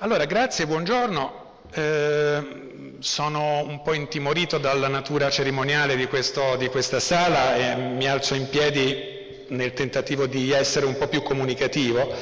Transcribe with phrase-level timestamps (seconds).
[0.00, 1.44] Allora, grazie, buongiorno.
[1.72, 8.06] Eh, sono un po' intimorito dalla natura cerimoniale di, questo, di, questa sala e mi
[8.06, 12.12] alzo in piedi nel tentativo di essere un po' più comunicativo.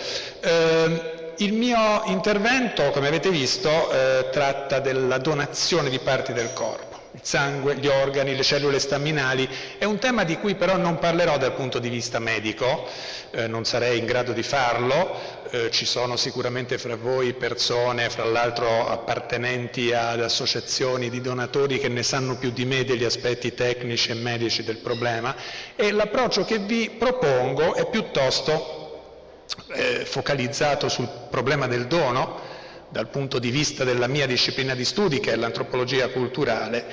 [0.41, 6.94] Eh, il mio intervento, come avete visto, eh, tratta della donazione di parti del corpo
[7.15, 9.49] il sangue, gli organi, le cellule staminali.
[9.79, 12.89] È un tema di cui però non parlerò dal punto di vista medico,
[13.31, 15.17] eh, non sarei in grado di farlo,
[15.51, 21.89] eh, ci sono sicuramente fra voi persone, fra l'altro appartenenti ad associazioni di donatori che
[21.89, 25.37] ne sanno più di me degli aspetti tecnici e medici del problema
[25.77, 32.54] e l'approccio che vi propongo è piuttosto eh, focalizzato sul problema del dono,
[32.95, 36.87] dal punto di vista della mia disciplina di studi, che è l'antropologia culturale,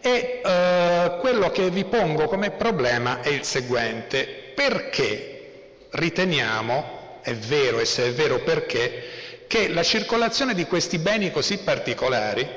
[0.00, 4.52] e eh, quello che vi pongo come problema è il seguente.
[4.54, 11.30] Perché riteniamo, è vero e se è vero perché, che la circolazione di questi beni
[11.30, 12.48] così particolari,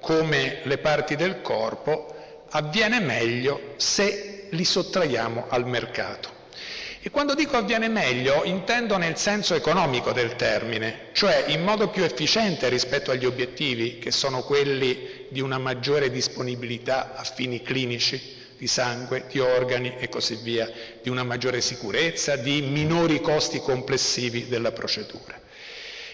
[0.00, 2.06] come le parti del corpo,
[2.50, 6.37] avviene meglio se li sottraiamo al mercato.
[7.08, 12.04] E quando dico avviene meglio intendo nel senso economico del termine, cioè in modo più
[12.04, 18.20] efficiente rispetto agli obiettivi che sono quelli di una maggiore disponibilità a fini clinici,
[18.58, 24.46] di sangue, di organi e così via, di una maggiore sicurezza, di minori costi complessivi
[24.46, 25.40] della procedura.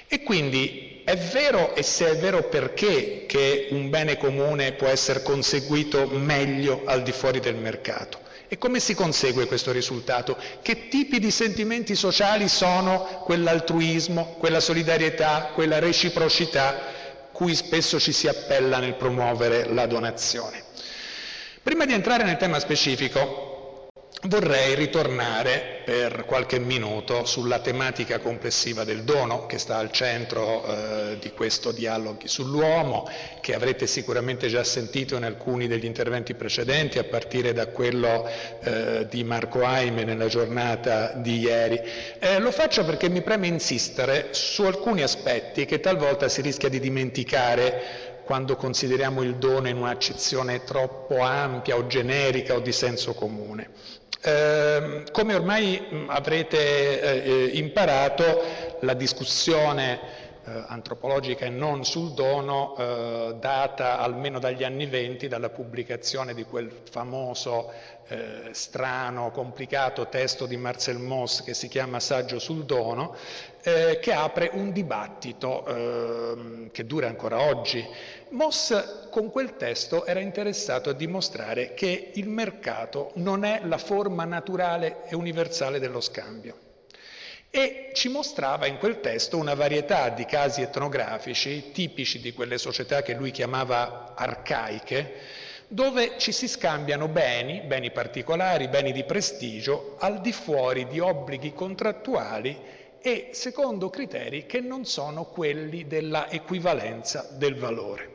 [0.06, 5.24] E quindi è vero e se è vero perché che un bene comune può essere
[5.24, 8.22] conseguito meglio al di fuori del mercato.
[8.46, 10.36] E come si consegue questo risultato?
[10.60, 18.28] Che tipi di sentimenti sociali sono quell'altruismo, quella solidarietà, quella reciprocità cui spesso ci si
[18.28, 20.62] appella nel promuovere la donazione?
[21.62, 23.88] Prima di entrare nel tema specifico,
[24.26, 31.18] Vorrei ritornare per qualche minuto sulla tematica complessiva del dono che sta al centro eh,
[31.20, 33.08] di questo dialogo sull'uomo,
[33.40, 38.26] che avrete sicuramente già sentito in alcuni degli interventi precedenti, a partire da quello
[38.62, 41.80] eh, di Marco Aime nella giornata di ieri.
[42.18, 46.80] Eh, lo faccio perché mi preme insistere su alcuni aspetti che talvolta si rischia di
[46.80, 53.68] dimenticare quando consideriamo il dono in un'accezione troppo ampia o generica o di senso comune.
[54.20, 58.42] Eh, come ormai mh, avrete eh, imparato,
[58.80, 65.48] la discussione eh, antropologica e non sul dono eh, data almeno dagli anni venti dalla
[65.48, 67.72] pubblicazione di quel famoso
[68.08, 73.16] eh, strano, complicato testo di Marcel Mauss che si chiama Saggio sul dono,
[73.64, 77.84] eh, che apre un dibattito eh, che dura ancora oggi.
[78.30, 84.24] Moss con quel testo era interessato a dimostrare che il mercato non è la forma
[84.24, 86.58] naturale e universale dello scambio.
[87.48, 93.00] E ci mostrava in quel testo una varietà di casi etnografici tipici di quelle società
[93.00, 95.12] che lui chiamava arcaiche,
[95.68, 101.54] dove ci si scambiano beni, beni particolari, beni di prestigio, al di fuori di obblighi
[101.54, 102.73] contrattuali
[103.06, 108.08] e secondo criteri che non sono quelli della equivalenza del valore.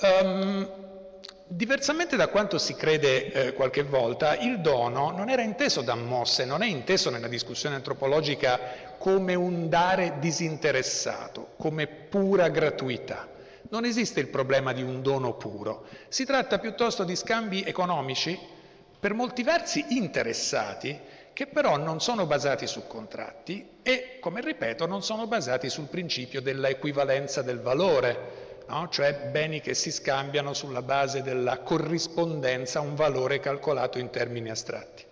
[0.00, 0.66] Um,
[1.46, 6.46] diversamente da quanto si crede eh, qualche volta, il dono non era inteso da Mosse,
[6.46, 8.58] non è inteso nella discussione antropologica
[8.96, 13.28] come un dare disinteressato, come pura gratuità.
[13.68, 18.38] Non esiste il problema di un dono puro, si tratta piuttosto di scambi economici,
[18.98, 20.98] per molti versi interessati,
[21.32, 26.40] che però non sono basati su contratti e, come ripeto, non sono basati sul principio
[26.40, 28.88] della equivalenza del valore, no?
[28.88, 34.50] cioè beni che si scambiano sulla base della corrispondenza a un valore calcolato in termini
[34.50, 35.04] astratti.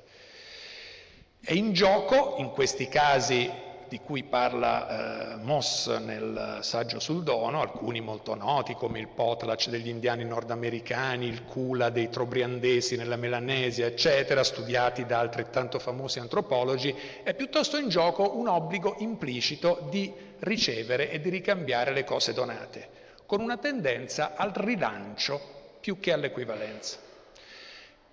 [1.42, 3.50] È in gioco, in questi casi
[3.90, 9.68] di cui parla eh, Moss nel saggio sul dono, alcuni molto noti come il potlatch
[9.68, 16.94] degli indiani nordamericani, il kula dei trobriandesi nella Melanesia, eccetera, studiati da altrettanto famosi antropologi,
[17.24, 22.88] è piuttosto in gioco un obbligo implicito di ricevere e di ricambiare le cose donate,
[23.26, 25.40] con una tendenza al rilancio
[25.80, 26.96] più che all'equivalenza.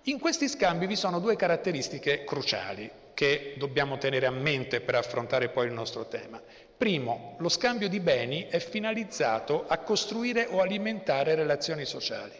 [0.02, 5.48] In questi scambi vi sono due caratteristiche cruciali che dobbiamo tenere a mente per affrontare
[5.48, 6.40] poi il nostro tema.
[6.76, 12.34] Primo, lo scambio di beni è finalizzato a costruire o alimentare relazioni sociali.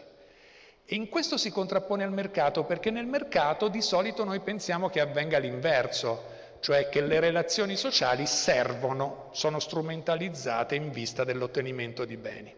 [0.85, 5.01] E in questo si contrappone al mercato perché nel mercato di solito noi pensiamo che
[5.01, 6.23] avvenga l'inverso,
[6.61, 12.55] cioè che le relazioni sociali servono, sono strumentalizzate in vista dell'ottenimento di beni.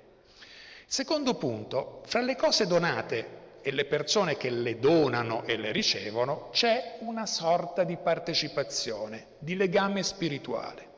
[0.85, 6.49] Secondo punto, fra le cose donate e le persone che le donano e le ricevono,
[6.51, 10.89] c'è una sorta di partecipazione, di legame spirituale.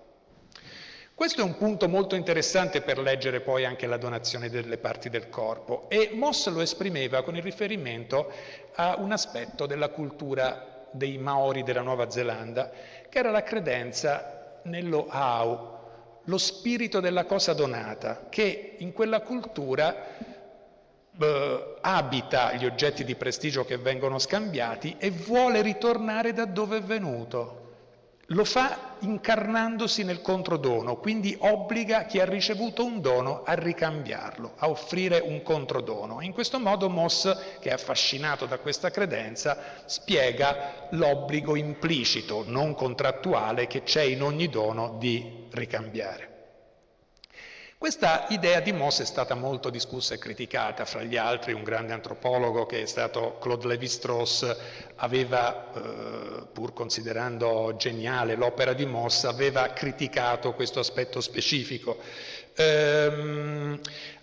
[1.15, 5.29] Questo è un punto molto interessante per leggere poi anche la donazione delle parti del
[5.29, 8.31] corpo e Moss lo esprimeva con il riferimento
[8.73, 12.71] a un aspetto della cultura dei Maori della Nuova Zelanda,
[13.09, 15.71] che era la credenza nello Au,
[16.23, 20.32] lo spirito della cosa donata, che in quella cultura
[21.19, 26.81] eh, abita gli oggetti di prestigio che vengono scambiati e vuole ritornare da dove è
[26.81, 27.61] venuto.
[28.27, 34.69] Lo fa incarnandosi nel controdono, quindi obbliga chi ha ricevuto un dono a ricambiarlo, a
[34.69, 36.21] offrire un controdono.
[36.21, 43.67] In questo modo Moss, che è affascinato da questa credenza, spiega l'obbligo implicito, non contrattuale,
[43.67, 46.32] che c'è in ogni dono di ricambiare.
[47.83, 51.91] Questa idea di Moss è stata molto discussa e criticata, fra gli altri un grande
[51.91, 54.55] antropologo che è stato Claude Lévi-Strauss
[54.95, 61.97] aveva, eh, pur considerando geniale l'opera di Moss, aveva criticato questo aspetto specifico.
[62.55, 63.77] Ehm,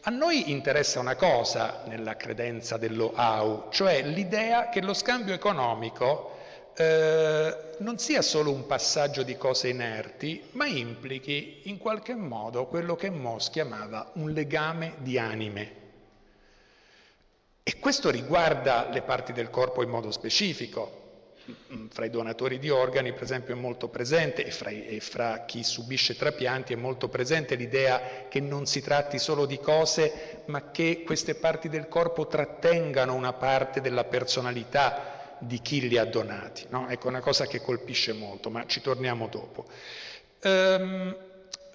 [0.04, 6.38] a noi interessa una cosa nella credenza dello AU, cioè l'idea che lo scambio economico
[6.80, 12.96] eh, non sia solo un passaggio di cose inerti, ma implichi in qualche modo quello
[12.96, 15.78] che Moss chiamava un legame di anime.
[17.62, 20.96] E questo riguarda le parti del corpo in modo specifico.
[21.90, 25.62] Fra i donatori di organi, per esempio, è molto presente, e fra, e fra chi
[25.62, 31.02] subisce trapianti è molto presente l'idea che non si tratti solo di cose, ma che
[31.04, 36.66] queste parti del corpo trattengano una parte della personalità, di chi li ha donati.
[36.68, 36.88] No?
[36.88, 39.66] Ecco, una cosa che colpisce molto, ma ci torniamo dopo.
[40.42, 41.16] Ehm,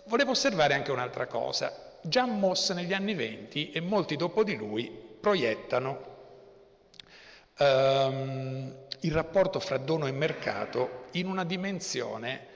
[0.05, 1.97] volevo osservare anche un'altra cosa.
[2.01, 4.89] Già Moss negli anni venti e molti dopo di lui
[5.19, 6.13] proiettano
[7.57, 12.53] ehm, il rapporto fra dono e mercato in una dimensione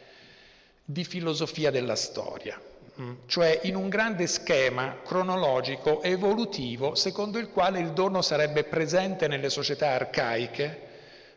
[0.84, 2.60] di filosofia della storia,
[3.00, 9.28] mm, cioè in un grande schema cronologico evolutivo secondo il quale il dono sarebbe presente
[9.28, 10.88] nelle società arcaiche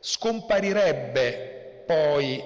[0.04, 2.42] scomparirebbe poi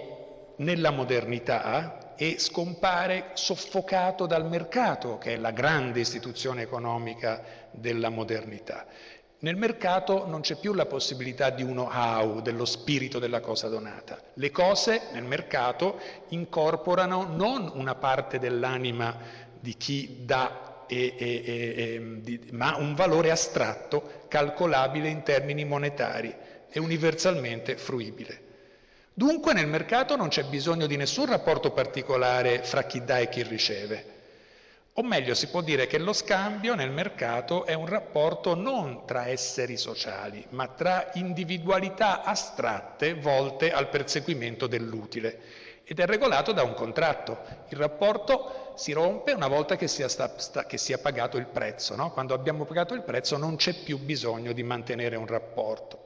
[0.57, 8.85] nella modernità e scompare soffocato dal mercato, che è la grande istituzione economica della modernità.
[9.39, 14.19] Nel mercato non c'è più la possibilità di uno how, dello spirito della cosa donata.
[14.35, 15.99] Le cose nel mercato
[16.29, 19.17] incorporano non una parte dell'anima
[19.59, 26.35] di chi dà, e, e, e, di, ma un valore astratto, calcolabile in termini monetari
[26.79, 28.45] è universalmente fruibile.
[29.15, 33.43] Dunque nel mercato non c'è bisogno di nessun rapporto particolare fra chi dà e chi
[33.43, 34.15] riceve.
[34.99, 39.29] O meglio, si può dire che lo scambio nel mercato è un rapporto non tra
[39.29, 45.41] esseri sociali, ma tra individualità astratte volte al perseguimento dell'utile
[45.85, 47.39] ed è regolato da un contratto.
[47.69, 51.95] Il rapporto si rompe una volta che sia, sta, sta, che sia pagato il prezzo.
[51.95, 52.11] No?
[52.11, 56.06] Quando abbiamo pagato il prezzo non c'è più bisogno di mantenere un rapporto.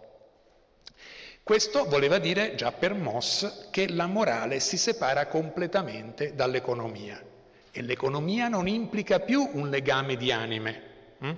[1.50, 7.20] Questo voleva dire già per Moss che la morale si separa completamente dall'economia
[7.72, 10.82] e l'economia non implica più un legame di anime.
[11.18, 11.32] Hm?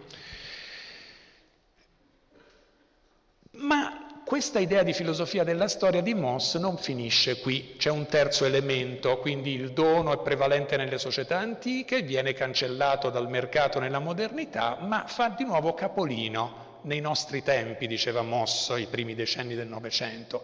[3.52, 8.44] Ma questa idea di filosofia della storia di Moss non finisce qui, c'è un terzo
[8.44, 14.76] elemento, quindi il dono è prevalente nelle società antiche, viene cancellato dal mercato nella modernità,
[14.78, 20.42] ma fa di nuovo capolino nei nostri tempi, diceva Moss, i primi decenni del Novecento.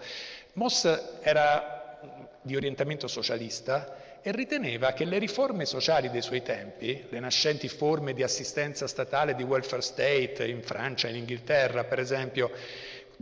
[0.55, 0.85] Moss
[1.23, 1.99] era
[2.43, 8.13] di orientamento socialista e riteneva che le riforme sociali dei suoi tempi, le nascenti forme
[8.13, 12.51] di assistenza statale, di welfare state in Francia, in Inghilterra per esempio,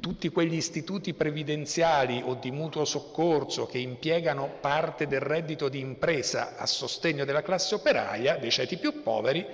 [0.01, 6.57] tutti quegli istituti previdenziali o di mutuo soccorso che impiegano parte del reddito di impresa
[6.57, 9.47] a sostegno della classe operaia, dei ceti più poveri,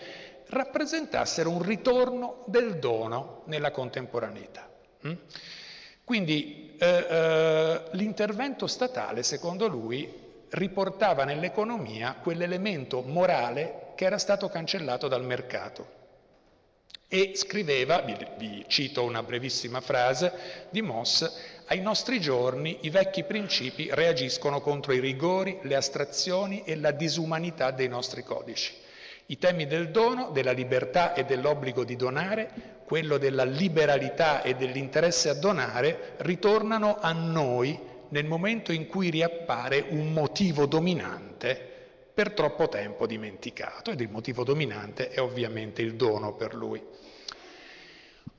[0.48, 4.68] rappresentassero un ritorno del dono nella contemporaneità.
[5.06, 5.12] Mm?
[6.04, 10.20] Quindi eh, eh, l'intervento statale, secondo lui,
[10.50, 16.00] riportava nell'economia quell'elemento morale che era stato cancellato dal mercato.
[17.08, 21.30] E scriveva, vi, vi cito una brevissima frase di Moss,
[21.66, 27.70] ai nostri giorni i vecchi principi reagiscono contro i rigori, le astrazioni e la disumanità
[27.70, 28.74] dei nostri codici.
[29.26, 35.28] I temi del dono, della libertà e dell'obbligo di donare, quello della liberalità e dell'interesse
[35.28, 41.70] a donare, ritornano a noi nel momento in cui riappare un motivo dominante
[42.12, 46.82] per troppo tempo dimenticato ed il motivo dominante è ovviamente il dono per lui.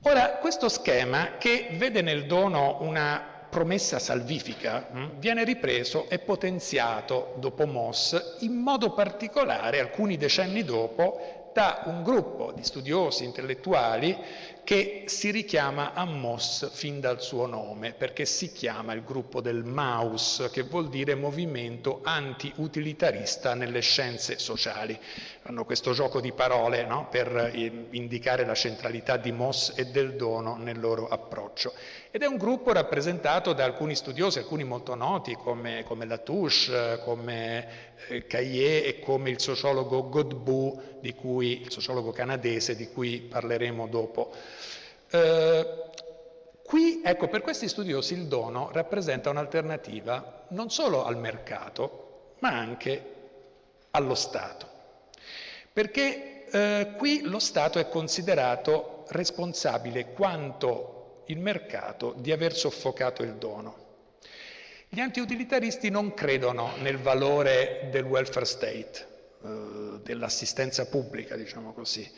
[0.02, 7.36] Ora, questo schema che vede nel dono una promessa salvifica mh, viene ripreso e potenziato
[7.38, 14.18] dopo Moss, in modo particolare alcuni decenni dopo da un gruppo di studiosi intellettuali
[14.64, 19.62] che si richiama a Moss fin dal suo nome, perché si chiama il gruppo del
[19.62, 24.98] MAUS, che vuol dire movimento anti-utilitarista nelle scienze sociali.
[25.42, 27.08] Hanno questo gioco di parole no?
[27.10, 31.72] per eh, indicare la centralità di Moss e del dono nel loro approccio.
[32.14, 37.66] Ed è un gruppo rappresentato da alcuni studiosi, alcuni molto noti, come, come Latouche, come
[38.06, 44.30] eh, Caillé e come il sociologo Godbout, il sociologo canadese, di cui parleremo dopo.
[45.10, 45.66] Eh,
[46.62, 53.14] qui, ecco, per questi studiosi il dono rappresenta un'alternativa non solo al mercato, ma anche
[53.90, 54.68] allo Stato.
[55.72, 60.94] Perché eh, qui lo Stato è considerato responsabile quanto
[61.26, 63.82] il mercato di aver soffocato il dono.
[64.88, 69.06] Gli antiutilitaristi non credono nel valore del welfare state,
[69.42, 72.08] eh, dell'assistenza pubblica, diciamo così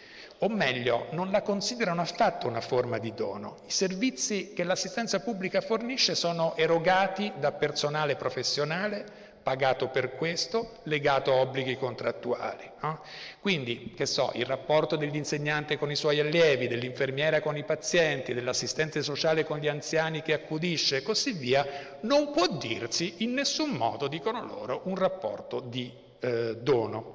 [0.40, 3.58] o meglio, non la considerano affatto una forma di dono.
[3.66, 11.30] I servizi che l'assistenza pubblica fornisce sono erogati da personale professionale, pagato per questo, legato
[11.30, 12.68] a obblighi contrattuali.
[12.80, 13.00] No?
[13.38, 19.04] Quindi, che so, il rapporto dell'insegnante con i suoi allievi, dell'infermiera con i pazienti, dell'assistente
[19.04, 21.64] sociale con gli anziani che accudisce e così via,
[22.00, 27.14] non può dirsi in nessun modo, dicono loro, un rapporto di eh, dono.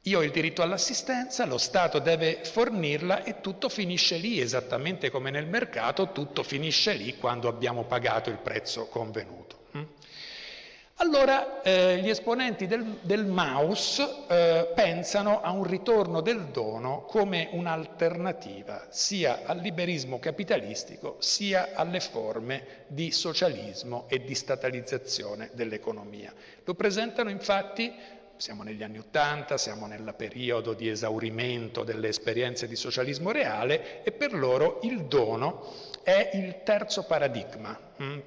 [0.00, 5.30] Io ho il diritto all'assistenza, lo Stato deve fornirla e tutto finisce lì, esattamente come
[5.30, 9.62] nel mercato, tutto finisce lì quando abbiamo pagato il prezzo convenuto.
[10.98, 13.98] Allora eh, gli esponenti del, del MAUS
[14.28, 21.98] eh, pensano a un ritorno del dono come un'alternativa sia al liberismo capitalistico sia alle
[21.98, 26.32] forme di socialismo e di statalizzazione dell'economia.
[26.62, 27.92] Lo presentano infatti
[28.36, 34.12] siamo negli anni Ottanta, siamo nel periodo di esaurimento delle esperienze di socialismo reale e
[34.12, 35.72] per loro il dono
[36.02, 38.18] è il terzo paradigma, hm?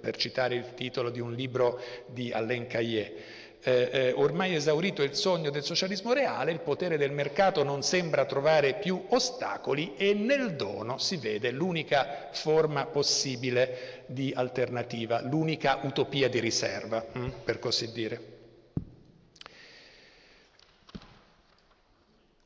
[0.00, 3.46] per citare il titolo di un libro di Alain Caillé.
[3.60, 8.24] Eh, eh, ormai esaurito il sogno del socialismo reale, il potere del mercato non sembra
[8.24, 16.28] trovare più ostacoli e nel dono si vede l'unica forma possibile di alternativa, l'unica utopia
[16.28, 17.28] di riserva, hm?
[17.44, 18.37] per così dire.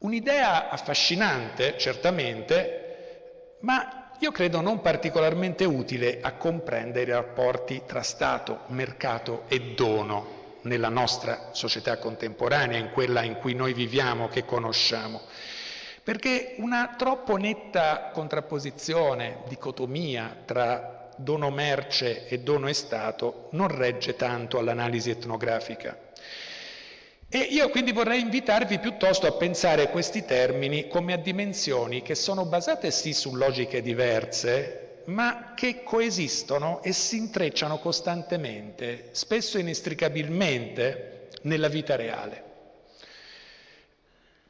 [0.02, 8.62] Un'idea affascinante, certamente, ma io credo non particolarmente utile a comprendere i rapporti tra Stato,
[8.68, 15.20] mercato e dono nella nostra società contemporanea, in quella in cui noi viviamo, che conosciamo.
[16.02, 24.16] Perché una troppo netta contrapposizione, dicotomia tra dono merce e dono e Stato non regge
[24.16, 25.96] tanto all'analisi etnografica.
[27.34, 32.44] E io quindi vorrei invitarvi piuttosto a pensare questi termini come a dimensioni che sono
[32.44, 41.68] basate sì su logiche diverse, ma che coesistono e si intrecciano costantemente, spesso inestricabilmente, nella
[41.68, 42.51] vita reale.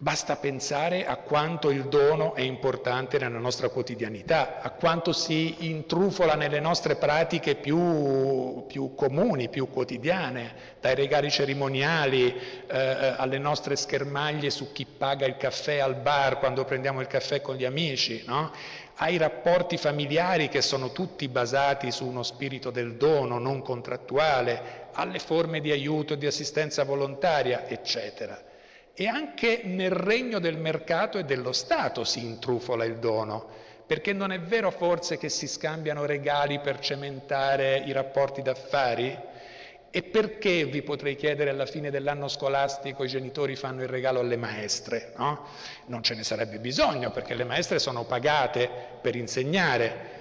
[0.03, 6.35] Basta pensare a quanto il dono è importante nella nostra quotidianità, a quanto si intrufola
[6.35, 12.35] nelle nostre pratiche più, più comuni, più quotidiane, dai regali cerimoniali
[12.67, 17.41] eh, alle nostre schermaglie su chi paga il caffè al bar quando prendiamo il caffè
[17.41, 18.51] con gli amici, no?
[18.97, 25.21] ai rapporti familiari che sono tutti basati su uno spirito del dono non contrattuale, alle
[25.21, 28.51] forme di aiuto e di assistenza volontaria, eccetera.
[28.95, 33.49] E anche nel regno del mercato e dello Stato si intrufola il dono,
[33.87, 39.19] perché non è vero forse che si scambiano regali per cementare i rapporti d'affari?
[39.95, 44.37] E perché, vi potrei chiedere, alla fine dell'anno scolastico i genitori fanno il regalo alle
[44.37, 45.13] maestre?
[45.17, 45.47] No?
[45.87, 48.69] Non ce ne sarebbe bisogno, perché le maestre sono pagate
[49.01, 50.21] per insegnare,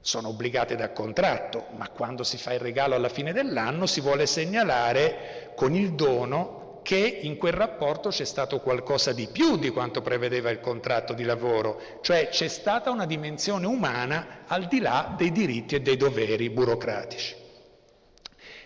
[0.00, 4.26] sono obbligate da contratto, ma quando si fa il regalo alla fine dell'anno si vuole
[4.26, 10.02] segnalare con il dono che in quel rapporto c'è stato qualcosa di più di quanto
[10.02, 15.32] prevedeva il contratto di lavoro, cioè c'è stata una dimensione umana al di là dei
[15.32, 17.34] diritti e dei doveri burocratici.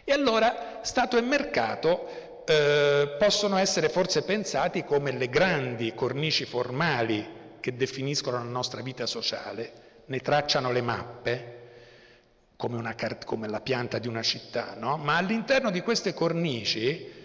[0.02, 7.36] E allora Stato e mercato eh, possono essere forse pensati come le grandi cornici formali
[7.60, 9.72] che definiscono la nostra vita sociale,
[10.06, 11.58] ne tracciano le mappe,
[12.56, 14.96] come, una, come la pianta di una città, no?
[14.96, 17.17] ma all'interno di queste cornici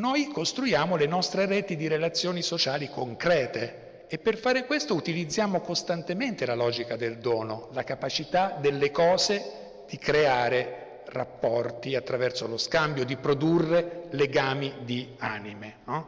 [0.00, 6.46] noi costruiamo le nostre reti di relazioni sociali concrete e per fare questo utilizziamo costantemente
[6.46, 13.16] la logica del dono, la capacità delle cose di creare rapporti attraverso lo scambio, di
[13.16, 15.76] produrre legami di anime.
[15.84, 16.06] No?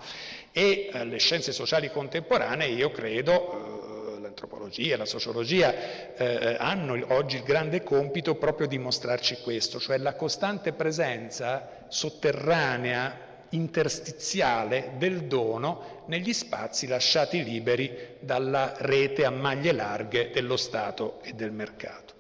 [0.52, 7.36] E eh, le scienze sociali contemporanee, io credo, eh, l'antropologia, la sociologia, eh, hanno oggi
[7.36, 16.02] il grande compito proprio di mostrarci questo, cioè la costante presenza sotterranea interstiziale del dono
[16.06, 22.14] negli spazi lasciati liberi dalla rete a maglie larghe dello Stato e del mercato.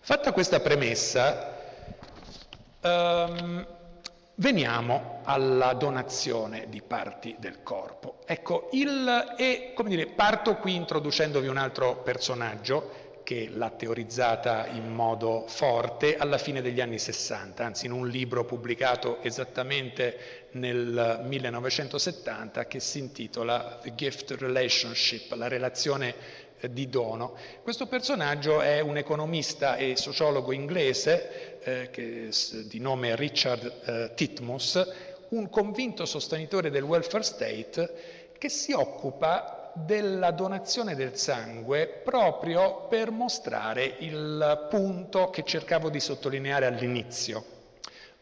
[0.00, 1.56] Fatta questa premessa,
[2.80, 3.66] um,
[4.36, 8.20] veniamo alla donazione di parti del corpo.
[8.24, 15.44] Ecco, il, e, dire, parto qui introducendovi un altro personaggio che l'ha teorizzata in modo
[15.48, 22.80] forte alla fine degli anni 60, anzi in un libro pubblicato esattamente nel 1970 che
[22.80, 26.14] si intitola The Gift Relationship, la relazione
[26.58, 27.36] eh, di dono.
[27.62, 32.30] Questo personaggio è un economista e sociologo inglese eh, che,
[32.64, 34.90] di nome Richard eh, Titmus,
[35.28, 43.10] un convinto sostenitore del welfare state che si occupa della donazione del sangue proprio per
[43.10, 47.44] mostrare il punto che cercavo di sottolineare all'inizio,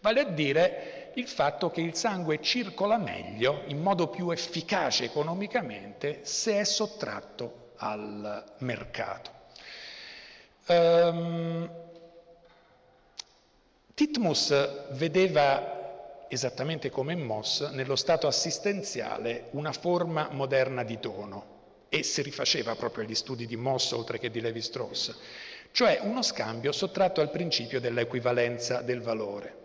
[0.01, 6.21] vale a dire il fatto che il sangue circola meglio, in modo più efficace economicamente,
[6.23, 9.31] se è sottratto al mercato.
[10.67, 11.71] Um,
[13.95, 15.76] Titmus vedeva
[16.29, 21.55] esattamente come in Moss, nello stato assistenziale una forma moderna di dono
[21.89, 25.15] e si rifaceva proprio agli studi di Moss oltre che di Levi-Strauss,
[25.73, 29.65] cioè uno scambio sottratto al principio dell'equivalenza del valore.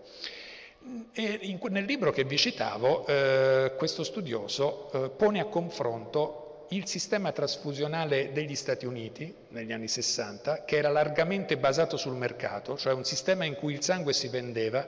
[1.13, 7.31] In, nel libro che vi citavo, eh, questo studioso eh, pone a confronto il sistema
[7.31, 13.03] trasfusionale degli Stati Uniti negli anni 60, che era largamente basato sul mercato, cioè un
[13.03, 14.87] sistema in cui il sangue si vendeva,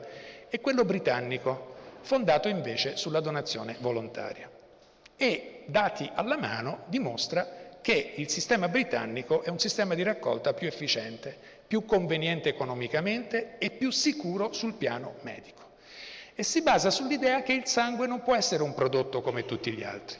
[0.53, 4.47] e quello britannico, fondato invece sulla donazione volontaria.
[5.17, 10.67] E, dati alla mano, dimostra che il sistema britannico è un sistema di raccolta più
[10.67, 11.35] efficiente,
[11.65, 15.71] più conveniente economicamente e più sicuro sul piano medico.
[16.35, 19.83] E si basa sull'idea che il sangue non può essere un prodotto come tutti gli
[19.83, 20.19] altri.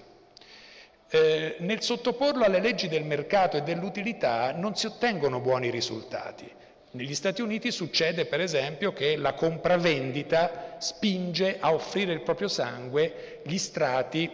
[1.09, 6.51] Eh, nel sottoporlo alle leggi del mercato e dell'utilità non si ottengono buoni risultati.
[6.95, 13.41] Negli Stati Uniti succede per esempio che la compravendita spinge a offrire il proprio sangue
[13.45, 14.29] gli strati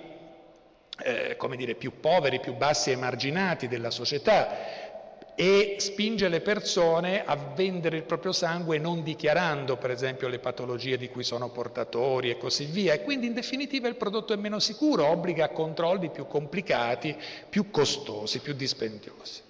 [1.01, 4.97] eh, dire, più poveri, più bassi e emarginati della società
[5.35, 10.97] e spinge le persone a vendere il proprio sangue non dichiarando per esempio le patologie
[10.97, 14.59] di cui sono portatori e così via e quindi in definitiva il prodotto è meno
[14.59, 17.15] sicuro, obbliga a controlli più complicati,
[17.49, 19.47] più costosi, più dispendiosi.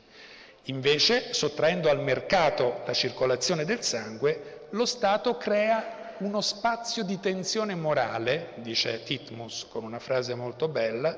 [0.63, 7.75] Invece, sottraendo al mercato la circolazione del sangue, lo Stato crea uno spazio di tensione
[7.75, 11.17] morale, dice Titmus con una frase molto bella,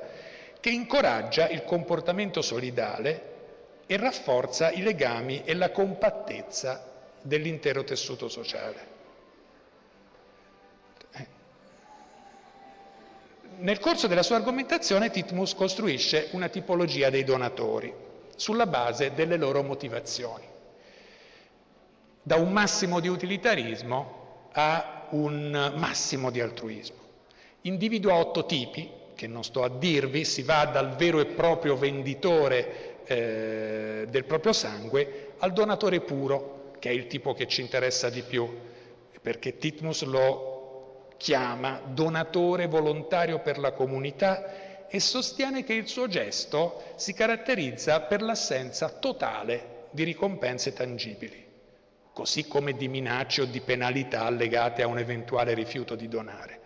[0.60, 3.30] che incoraggia il comportamento solidale
[3.88, 6.86] e rafforza i legami e la compattezza
[7.22, 8.90] dell'intero tessuto sociale.
[13.58, 18.10] Nel corso della sua argomentazione Titmus costruisce una tipologia dei donatori
[18.42, 20.44] sulla base delle loro motivazioni,
[22.24, 26.98] da un massimo di utilitarismo a un massimo di altruismo.
[27.62, 33.04] Individua otto tipi, che non sto a dirvi, si va dal vero e proprio venditore
[33.06, 38.24] eh, del proprio sangue al donatore puro, che è il tipo che ci interessa di
[38.24, 38.58] più,
[39.22, 46.84] perché Titmus lo chiama donatore volontario per la comunità e sostiene che il suo gesto
[46.98, 51.48] si caratterizza per l'assenza totale di ricompense tangibili,
[52.12, 56.60] così come di minacce o di penalità legate a un eventuale rifiuto di donare.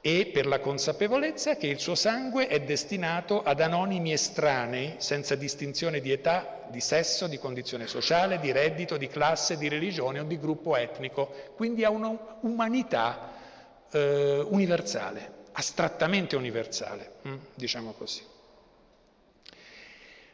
[0.00, 5.98] E per la consapevolezza che il suo sangue è destinato ad anonimi estranei, senza distinzione
[5.98, 10.38] di età, di sesso, di condizione sociale, di reddito, di classe, di religione o di
[10.38, 13.32] gruppo etnico, quindi a un'umanità
[13.90, 18.22] eh, universale astrattamente universale, mm, diciamo così.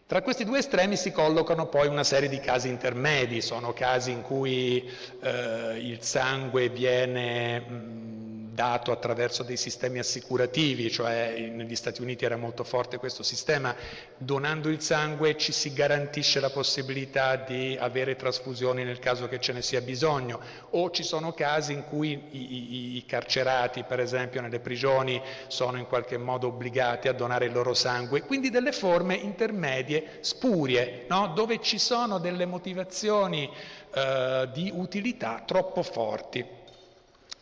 [0.07, 4.23] Tra questi due estremi si collocano poi una serie di casi intermedi, sono casi in
[4.23, 4.91] cui
[5.23, 8.20] eh, il sangue viene mh, mm,
[8.53, 13.75] dato attraverso dei sistemi assicurativi, cioè negli Stati Uniti era molto forte questo sistema,
[14.17, 19.53] donando il sangue ci si garantisce la possibilità di avere trasfusioni nel caso che ce
[19.53, 24.41] ne sia bisogno, o ci sono casi in cui i, i, i carcerati, per esempio
[24.41, 29.15] nelle prigioni, sono in qualche modo obbligati a donare il loro sangue, quindi delle forme
[29.15, 31.33] intermedie, spurie, no?
[31.35, 33.51] dove ci sono delle motivazioni
[33.93, 36.59] eh, di utilità troppo forti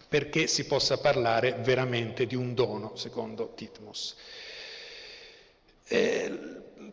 [0.09, 4.16] perché si possa parlare veramente di un dono, secondo Titmus.
[5.87, 6.38] Eh,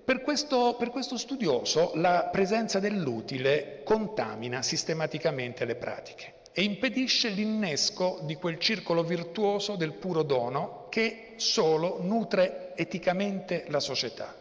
[0.04, 8.19] per, questo, per questo studioso la presenza dell'utile contamina sistematicamente le pratiche e impedisce l'innesco
[8.23, 14.34] di quel circolo virtuoso del puro dono che solo nutre eticamente la società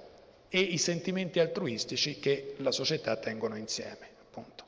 [0.49, 4.09] e i sentimenti altruistici che la società tengono insieme.
[4.21, 4.65] Appunto.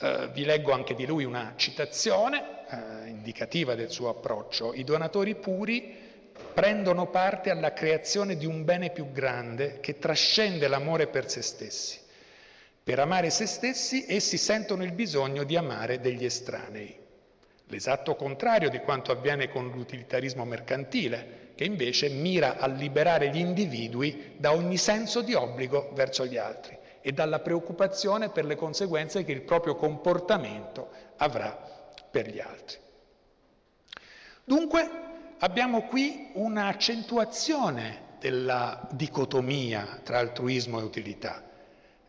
[0.00, 4.72] Eh, vi leggo anche di lui una citazione eh, indicativa del suo approccio.
[4.72, 6.06] I donatori puri
[6.54, 11.98] prendono parte alla creazione di un bene più grande che trascende l'amore per se stessi.
[12.84, 16.96] Per amare se stessi essi sentono il bisogno di amare degli estranei.
[17.66, 24.34] L'esatto contrario di quanto avviene con l'utilitarismo mercantile, che invece mira a liberare gli individui
[24.36, 29.32] da ogni senso di obbligo verso gli altri e dalla preoccupazione per le conseguenze che
[29.32, 31.56] il proprio comportamento avrà
[32.10, 32.78] per gli altri.
[34.44, 34.90] Dunque
[35.38, 41.42] abbiamo qui un'accentuazione della dicotomia tra altruismo e utilità.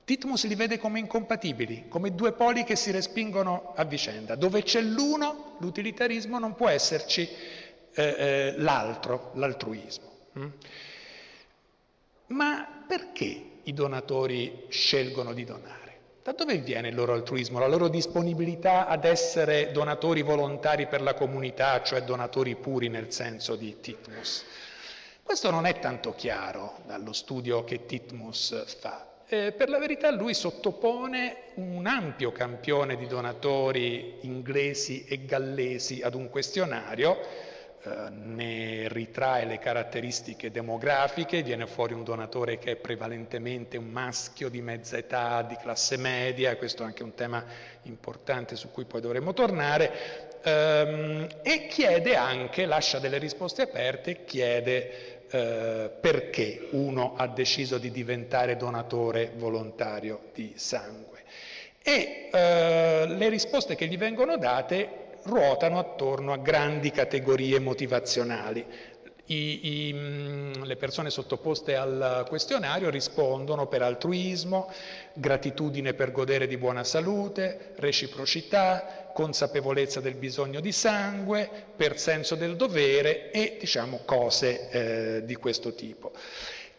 [0.06, 4.36] Titmus li vede come incompatibili, come due poli che si respingono a vicenda.
[4.36, 7.30] Dove c'è l'uno, l'utilitarismo, non può esserci
[7.93, 10.12] eh, eh, l'altro, l'altruismo.
[10.39, 10.47] Mm?
[12.28, 15.78] Ma perché i donatori scelgono di donare?
[16.24, 21.13] Da dove viene il loro altruismo, la loro disponibilità ad essere donatori volontari per la
[21.13, 24.45] comunità, cioè donatori puri nel senso di Titmus?
[25.24, 29.08] Questo non è tanto chiaro dallo studio che Titmus fa.
[29.28, 36.15] Eh, per la verità lui sottopone un ampio campione di donatori inglesi e gallesi ad
[36.15, 37.17] un questionario
[37.81, 44.49] eh, ne ritrae le caratteristiche demografiche, viene fuori un donatore che è prevalentemente un maschio
[44.49, 47.41] di mezza età, di classe media, questo è anche un tema
[47.83, 55.21] importante su cui poi dovremo tornare, ehm, e chiede anche, lascia delle risposte aperte, chiede
[55.29, 61.23] eh, perché uno ha deciso di diventare donatore volontario di sangue.
[61.81, 68.65] E eh, le risposte che gli vengono date ruotano attorno a grandi categorie motivazionali.
[69.27, 74.71] I, i, mm, le persone sottoposte al questionario rispondono per altruismo,
[75.13, 82.55] gratitudine per godere di buona salute, reciprocità, consapevolezza del bisogno di sangue, per senso del
[82.55, 86.11] dovere e diciamo cose eh, di questo tipo.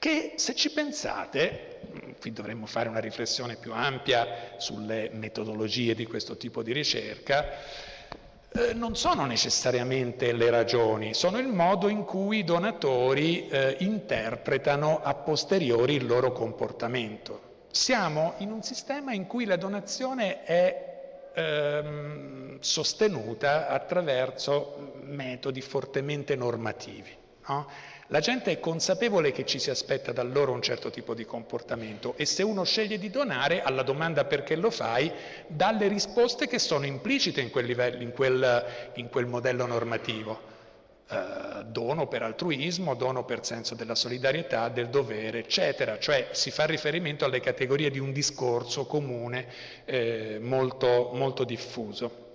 [0.00, 6.06] Che se ci pensate, mm, qui dovremmo fare una riflessione più ampia sulle metodologie di
[6.06, 7.46] questo tipo di ricerca,
[8.52, 15.00] eh, non sono necessariamente le ragioni, sono il modo in cui i donatori eh, interpretano
[15.02, 17.48] a posteriori il loro comportamento.
[17.70, 27.16] Siamo in un sistema in cui la donazione è ehm, sostenuta attraverso metodi fortemente normativi.
[27.46, 27.66] No?
[28.12, 32.14] La gente è consapevole che ci si aspetta da loro un certo tipo di comportamento
[32.16, 35.12] e se uno sceglie di donare, alla domanda perché lo fai,
[35.46, 40.49] dà le risposte che sono implicite in quel, livello, in quel, in quel modello normativo.
[41.09, 46.66] Uh, dono per altruismo, dono per senso della solidarietà, del dovere, eccetera, cioè si fa
[46.66, 49.46] riferimento alle categorie di un discorso comune
[49.85, 52.30] eh, molto, molto diffuso.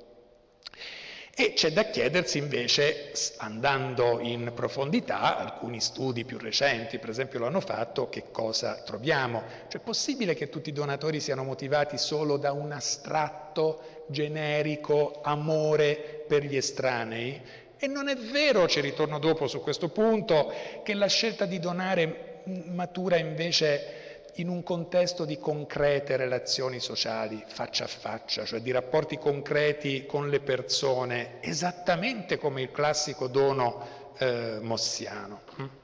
[1.37, 7.47] E c'è da chiedersi invece, andando in profondità, alcuni studi più recenti per esempio lo
[7.47, 9.43] hanno fatto, che cosa troviamo.
[9.67, 16.23] Cioè è possibile che tutti i donatori siano motivati solo da un astratto, generico amore
[16.25, 17.41] per gli estranei?
[17.77, 22.43] E non è vero, ci ritorno dopo su questo punto, che la scelta di donare
[22.67, 24.04] matura invece
[24.35, 30.29] in un contesto di concrete relazioni sociali, faccia a faccia, cioè di rapporti concreti con
[30.29, 35.83] le persone, esattamente come il classico dono eh, mossiano.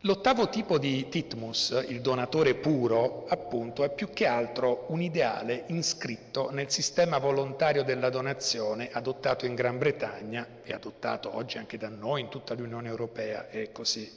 [0.00, 6.50] L'ottavo tipo di Titmus, il donatore puro, appunto, è più che altro un ideale iscritto
[6.52, 12.20] nel sistema volontario della donazione adottato in Gran Bretagna e adottato oggi anche da noi
[12.20, 14.08] in tutta l'Unione Europea e così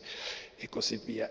[0.59, 1.29] e così via.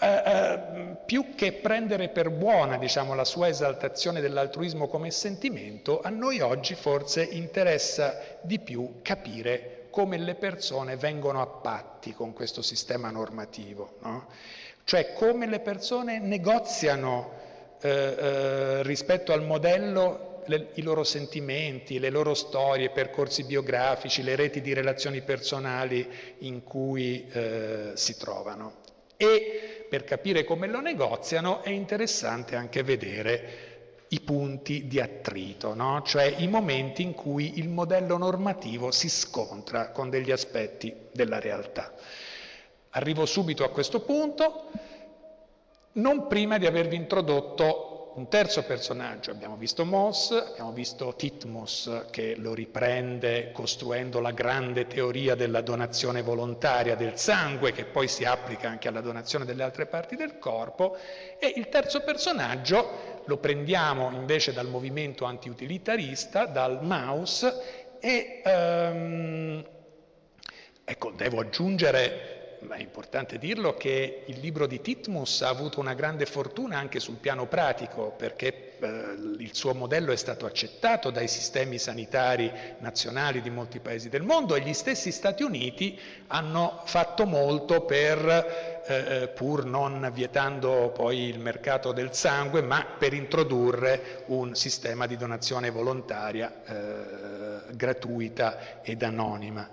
[0.00, 6.40] eh, più che prendere per buona diciamo, la sua esaltazione dell'altruismo come sentimento, a noi
[6.40, 13.10] oggi forse interessa di più capire come le persone vengono a patti con questo sistema
[13.10, 14.26] normativo, no?
[14.84, 17.32] cioè come le persone negoziano
[17.80, 24.22] eh, eh, rispetto al modello le, i loro sentimenti, le loro storie, i percorsi biografici,
[24.22, 26.06] le reti di relazioni personali
[26.38, 28.76] in cui eh, si trovano.
[29.16, 33.76] E per capire come lo negoziano è interessante anche vedere
[34.08, 36.02] i punti di attrito, no?
[36.02, 41.92] cioè i momenti in cui il modello normativo si scontra con degli aspetti della realtà.
[42.90, 44.70] Arrivo subito a questo punto,
[45.92, 47.87] non prima di avervi introdotto
[48.18, 54.88] un terzo personaggio, abbiamo visto Moss, abbiamo visto Titmus che lo riprende costruendo la grande
[54.88, 59.86] teoria della donazione volontaria del sangue che poi si applica anche alla donazione delle altre
[59.86, 60.96] parti del corpo.
[61.38, 67.46] E il terzo personaggio lo prendiamo invece dal movimento antiutilitarista, dal Maus
[68.00, 69.64] e um,
[70.84, 72.37] ecco, devo aggiungere
[72.70, 77.16] è importante dirlo che il libro di Titmus ha avuto una grande fortuna anche sul
[77.16, 83.50] piano pratico perché eh, il suo modello è stato accettato dai sistemi sanitari nazionali di
[83.50, 89.28] molti paesi del mondo e gli stessi Stati Uniti hanno fatto molto per, eh, eh
[89.28, 95.70] pur non vietando poi il mercato del sangue, ma per introdurre un sistema di donazione
[95.70, 99.70] volontaria eh, gratuita ed anonima.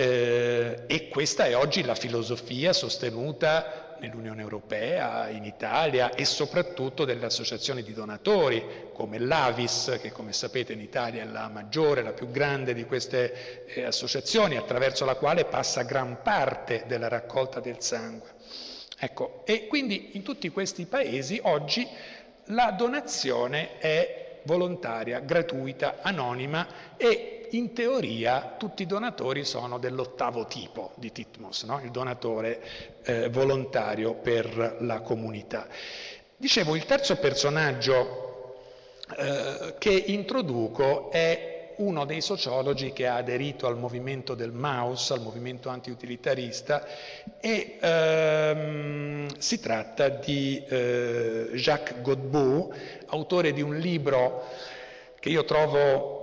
[0.00, 0.84] Eh.
[0.86, 7.82] E questa è oggi la filosofia sostenuta nell'Unione Europea, in Italia e soprattutto delle associazioni
[7.82, 12.72] di donatori come l'Avis, che come sapete in Italia è la maggiore, la più grande
[12.72, 18.28] di queste eh, associazioni, attraverso la quale passa gran parte della raccolta del sangue.
[18.98, 21.86] Ecco, e quindi in tutti questi paesi oggi
[22.46, 30.92] la donazione è volontaria, gratuita, anonima e in teoria tutti i donatori sono dell'ottavo tipo
[30.96, 31.80] di Titmos, no?
[31.82, 32.62] il donatore
[33.02, 35.66] eh, volontario per la comunità.
[36.36, 38.56] Dicevo, il terzo personaggio
[39.16, 45.20] eh, che introduco è uno dei sociologi che ha aderito al movimento del Maus, al
[45.20, 46.86] movimento antiutilitarista,
[47.40, 54.46] e ehm, si tratta di eh, Jacques Godbout, autore di un libro
[55.18, 56.19] che io trovo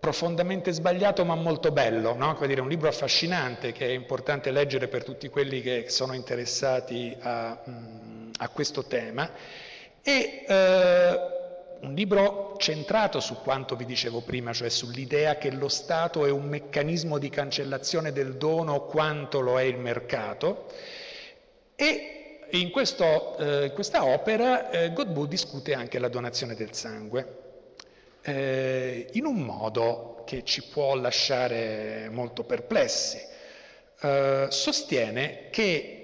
[0.00, 2.36] profondamente sbagliato ma molto bello, no?
[2.46, 7.58] dire, un libro affascinante che è importante leggere per tutti quelli che sono interessati a,
[7.68, 9.30] mm, a questo tema.
[10.02, 11.20] E eh,
[11.80, 16.44] un libro centrato su quanto vi dicevo prima, cioè sull'idea che lo Stato è un
[16.48, 20.66] meccanismo di cancellazione del dono quanto lo è il mercato.
[21.74, 27.46] E in, questo, eh, questa opera eh, Godbout discute anche la donazione del sangue
[28.22, 33.18] eh, in un modo che ci può lasciare molto perplessi.
[34.00, 35.98] Eh, sostiene che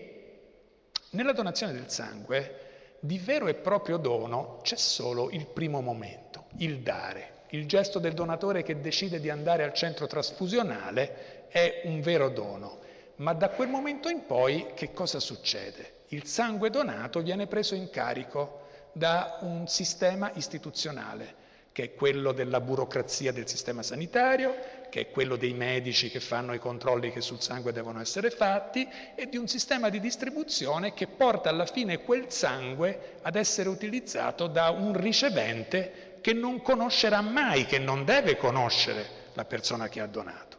[1.11, 2.61] nella donazione del sangue
[3.01, 7.33] di vero e proprio dono c'è solo il primo momento, il dare.
[7.51, 12.79] Il gesto del donatore che decide di andare al centro trasfusionale è un vero dono.
[13.17, 16.05] Ma da quel momento in poi che cosa succede?
[16.09, 21.43] Il sangue donato viene preso in carico da un sistema istituzionale
[21.75, 24.55] che è quello della burocrazia del sistema sanitario,
[24.89, 28.89] che è quello dei medici che fanno i controlli che sul sangue devono essere fatti,
[29.17, 34.47] e di un sistema di distribuzione che porta alla fine quel sangue ad essere utilizzato
[34.47, 40.07] da un ricevente che non conoscerà mai, che non deve conoscere la persona che ha
[40.07, 40.57] donato.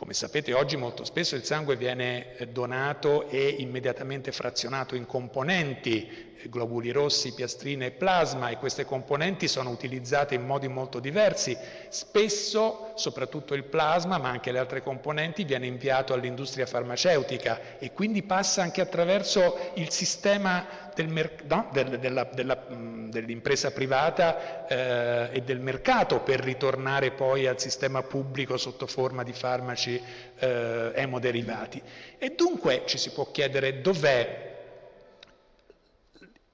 [0.00, 6.30] Come sapete oggi molto spesso il sangue viene eh, donato e immediatamente frazionato in componenti
[6.48, 11.54] globuli rossi, piastrine e plasma e queste componenti sono utilizzate in modi molto diversi.
[11.88, 18.22] Spesso, soprattutto il plasma, ma anche le altre componenti, viene inviato all'industria farmaceutica e quindi
[18.22, 25.60] passa anche attraverso il sistema del no, del, della, della, dell'impresa privata eh, e del
[25.60, 30.00] mercato per ritornare poi al sistema pubblico sotto forma di farmaci
[30.38, 31.82] eh, emoderivati.
[32.18, 34.48] E dunque ci si può chiedere dov'è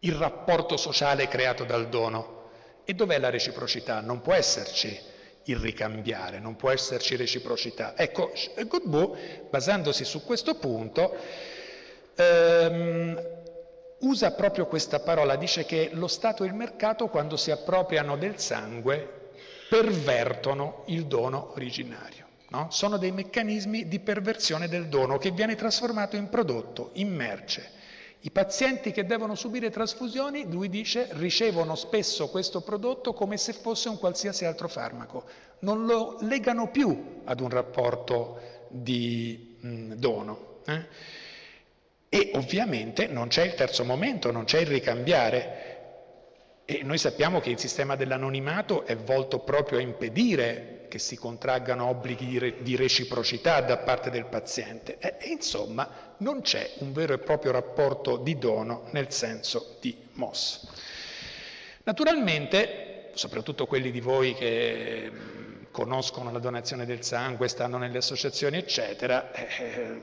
[0.01, 2.35] il rapporto sociale creato dal dono.
[2.85, 4.01] E dov'è la reciprocità?
[4.01, 7.97] Non può esserci il ricambiare, non può esserci reciprocità.
[7.97, 8.33] Ecco,
[8.67, 11.17] Godbout, basandosi su questo punto,
[12.15, 13.36] ehm,
[14.01, 18.39] usa proprio questa parola, dice che lo Stato e il mercato quando si appropriano del
[18.39, 19.31] sangue
[19.69, 22.27] pervertono il dono originario.
[22.51, 22.69] no?
[22.71, 27.75] sono dei meccanismi di perversione del dono che viene trasformato in prodotto, in merce.
[28.21, 33.89] I pazienti che devono subire trasfusioni, lui dice, ricevono spesso questo prodotto come se fosse
[33.89, 35.25] un qualsiasi altro farmaco,
[35.61, 40.61] non lo legano più ad un rapporto di mh, dono.
[40.67, 40.87] Eh?
[42.17, 45.75] E ovviamente non c'è il terzo momento, non c'è il ricambiare.
[46.65, 51.87] E noi sappiamo che il sistema dell'anonimato è volto proprio a impedire che si contraggano
[51.87, 54.97] obblighi di, re- di reciprocità da parte del paziente.
[54.99, 60.69] E, insomma non c'è un vero e proprio rapporto di dono nel senso di MOS.
[61.83, 65.13] Naturalmente, soprattutto quelli di voi che
[65.71, 70.03] conoscono la donazione del sangue, stanno nelle associazioni, eccetera, eh, eh,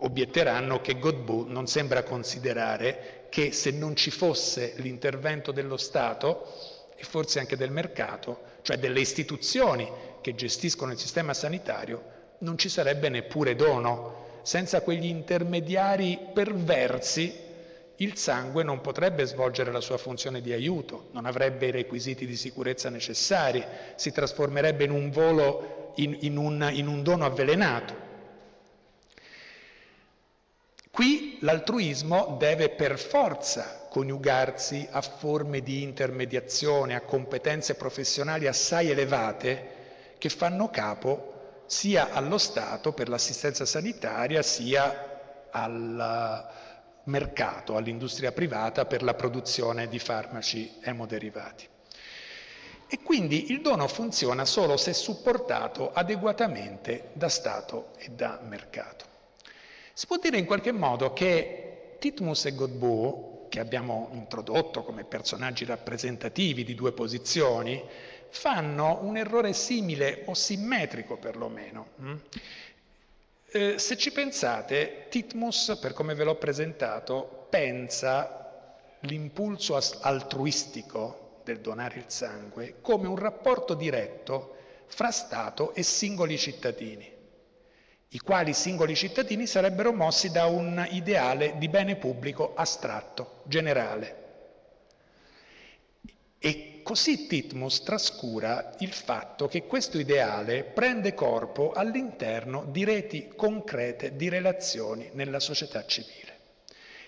[0.00, 7.04] obietteranno che Godbout non sembra considerare che se non ci fosse l'intervento dello Stato e
[7.04, 9.88] forse anche del mercato, cioè delle istituzioni
[10.20, 14.26] che gestiscono il sistema sanitario, non ci sarebbe neppure dono.
[14.42, 17.46] Senza quegli intermediari perversi
[17.96, 22.36] il sangue non potrebbe svolgere la sua funzione di aiuto, non avrebbe i requisiti di
[22.36, 23.64] sicurezza necessari,
[23.96, 28.06] si trasformerebbe in un volo, in, in, un, in un dono avvelenato.
[30.98, 40.16] Qui l'altruismo deve per forza coniugarsi a forme di intermediazione, a competenze professionali assai elevate
[40.18, 46.50] che fanno capo sia allo Stato per l'assistenza sanitaria sia alla,
[47.04, 51.64] mercato all'industria privata per la produzione di farmaci emoderivati.
[52.88, 59.07] E quindi il dono funziona solo se supportato adeguatamente da Stato e da mercato.
[59.98, 65.64] Si può dire in qualche modo che Titmus e Godbout, che abbiamo introdotto come personaggi
[65.64, 67.82] rappresentativi di due posizioni,
[68.28, 71.86] fanno un errore simile o simmetrico perlomeno.
[71.96, 72.16] Hm?
[73.50, 81.98] Eh, se ci pensate, Titmus, per come ve l'ho presentato, pensa l'impulso altruistico del donare
[81.98, 87.17] il sangue come un rapporto diretto fra Stato e singoli cittadini,
[88.12, 94.26] i quali singoli cittadini sarebbero mossi da un ideale di bene pubblico astratto, generale.
[96.38, 104.16] E così Titmus trascura il fatto che questo ideale prende corpo all'interno di reti concrete
[104.16, 106.36] di relazioni nella società civile.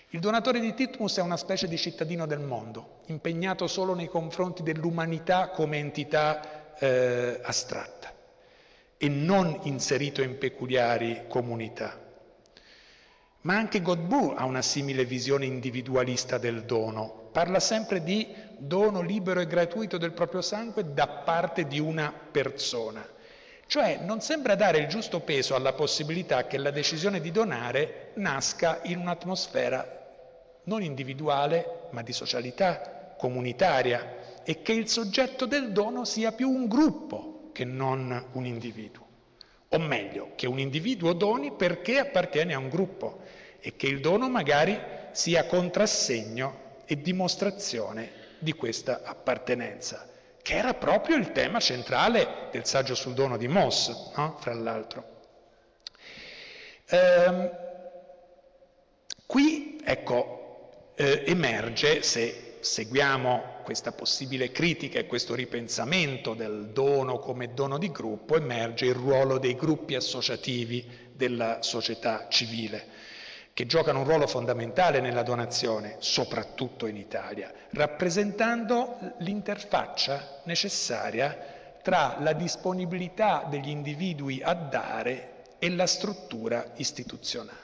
[0.09, 4.61] Il donatore di Titmus è una specie di cittadino del mondo, impegnato solo nei confronti
[4.61, 8.00] dell'umanità come entità eh, astratta
[9.03, 11.99] e non inserito in peculiari comunità.
[13.41, 17.29] Ma anche Godbout ha una simile visione individualista del dono.
[17.31, 18.27] Parla sempre di
[18.59, 23.03] dono libero e gratuito del proprio sangue da parte di una persona.
[23.65, 28.81] Cioè non sembra dare il giusto peso alla possibilità che la decisione di donare nasca
[28.83, 29.97] in un'atmosfera
[30.65, 36.67] non individuale, ma di socialità comunitaria e che il soggetto del dono sia più un
[36.67, 39.05] gruppo che non un individuo.
[39.69, 43.21] O meglio, che un individuo doni perché appartiene a un gruppo
[43.59, 44.79] e che il dono magari
[45.11, 50.09] sia contrassegno e dimostrazione di questa appartenenza,
[50.41, 54.37] che era proprio il tema centrale del saggio sul dono di Moss, no?
[54.39, 55.19] fra l'altro.
[56.87, 57.51] Ehm,
[59.27, 67.53] qui, ecco, eh, emerge, se seguiamo questa possibile critica e questo ripensamento del dono come
[67.53, 73.09] dono di gruppo, emerge il ruolo dei gruppi associativi della società civile
[73.53, 81.37] che giocano un ruolo fondamentale nella donazione, soprattutto in Italia, rappresentando l'interfaccia necessaria
[81.81, 87.59] tra la disponibilità degli individui a dare e la struttura istituzionale.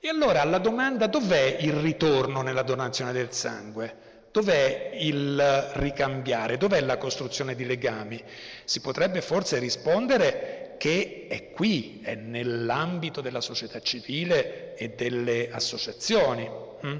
[0.00, 4.06] E allora alla domanda dov'è il ritorno nella donazione del sangue?
[4.38, 6.58] Dov'è il ricambiare?
[6.58, 8.22] Dov'è la costruzione di legami?
[8.62, 16.48] Si potrebbe forse rispondere che è qui, è nell'ambito della società civile e delle associazioni.
[16.86, 16.98] Mm?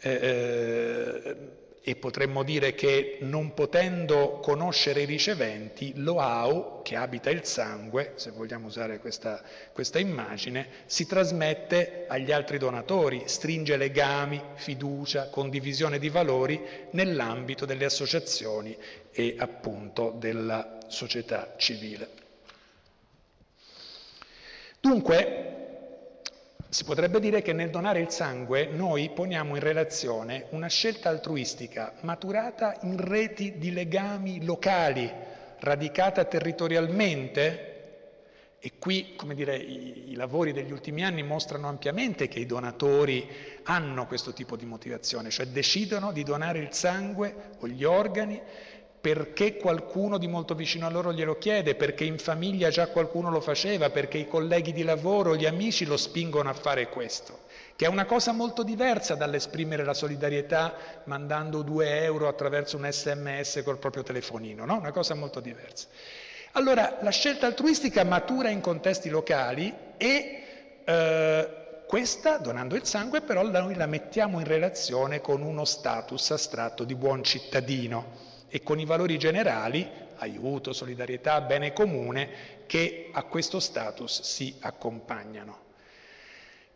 [0.00, 1.36] Eh, eh,
[1.82, 8.30] e potremmo dire che non potendo conoscere i riceventi, l'OAU, che abita il sangue, se
[8.32, 16.10] vogliamo usare questa, questa immagine, si trasmette agli altri donatori, stringe legami, fiducia, condivisione di
[16.10, 18.76] valori nell'ambito delle associazioni
[19.10, 22.08] e appunto della società civile.
[24.80, 25.59] Dunque,
[26.70, 31.94] si potrebbe dire che nel donare il sangue noi poniamo in relazione una scelta altruistica
[32.02, 35.10] maturata in reti di legami locali,
[35.58, 37.66] radicata territorialmente.
[38.60, 43.28] E qui, dire, i, i, lavori degli ultimi anni mostrano ampiamente che i donatori
[43.64, 48.40] hanno questo tipo di motivazione, cioè decidono di donare il sangue o gli organi
[49.00, 53.40] perché qualcuno di molto vicino a loro glielo chiede, perché in famiglia già qualcuno lo
[53.40, 57.40] faceva, perché i colleghi di lavoro, gli amici lo spingono a fare questo,
[57.76, 60.74] che è una cosa molto diversa dall'esprimere la solidarietà
[61.04, 64.76] mandando due euro attraverso un sms col proprio telefonino, no?
[64.76, 65.86] Una cosa molto diversa.
[66.52, 70.42] Allora, la scelta altruistica matura in contesti locali e
[70.84, 71.48] eh,
[71.86, 76.94] questa, donando il sangue, però noi la mettiamo in relazione con uno status astratto di
[76.94, 82.28] buon cittadino e con i valori generali, aiuto, solidarietà, bene comune,
[82.66, 85.68] che a questo status si accompagnano.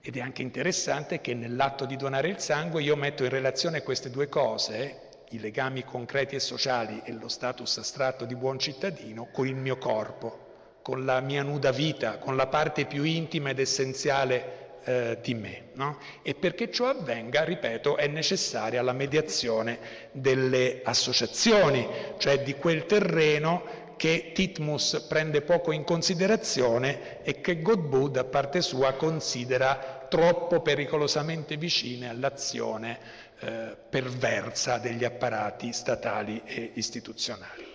[0.00, 4.10] Ed è anche interessante che nell'atto di donare il sangue io metto in relazione queste
[4.10, 5.00] due cose,
[5.30, 9.78] i legami concreti e sociali e lo status astratto di buon cittadino con il mio
[9.78, 15.34] corpo, con la mia nuda vita, con la parte più intima ed essenziale eh, di
[15.34, 15.70] me.
[15.74, 15.98] No?
[16.22, 19.78] E perché ciò avvenga, ripeto, è necessaria la mediazione
[20.12, 21.86] delle associazioni,
[22.18, 28.60] cioè di quel terreno che Titmus prende poco in considerazione e che Godbout, a parte
[28.60, 32.98] sua, considera troppo pericolosamente vicine all'azione
[33.40, 37.72] eh, perversa degli apparati statali e istituzionali.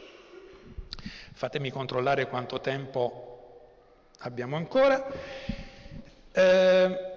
[1.33, 3.29] Fatemi controllare quanto tempo
[4.19, 5.07] abbiamo ancora.
[6.31, 7.07] Eh,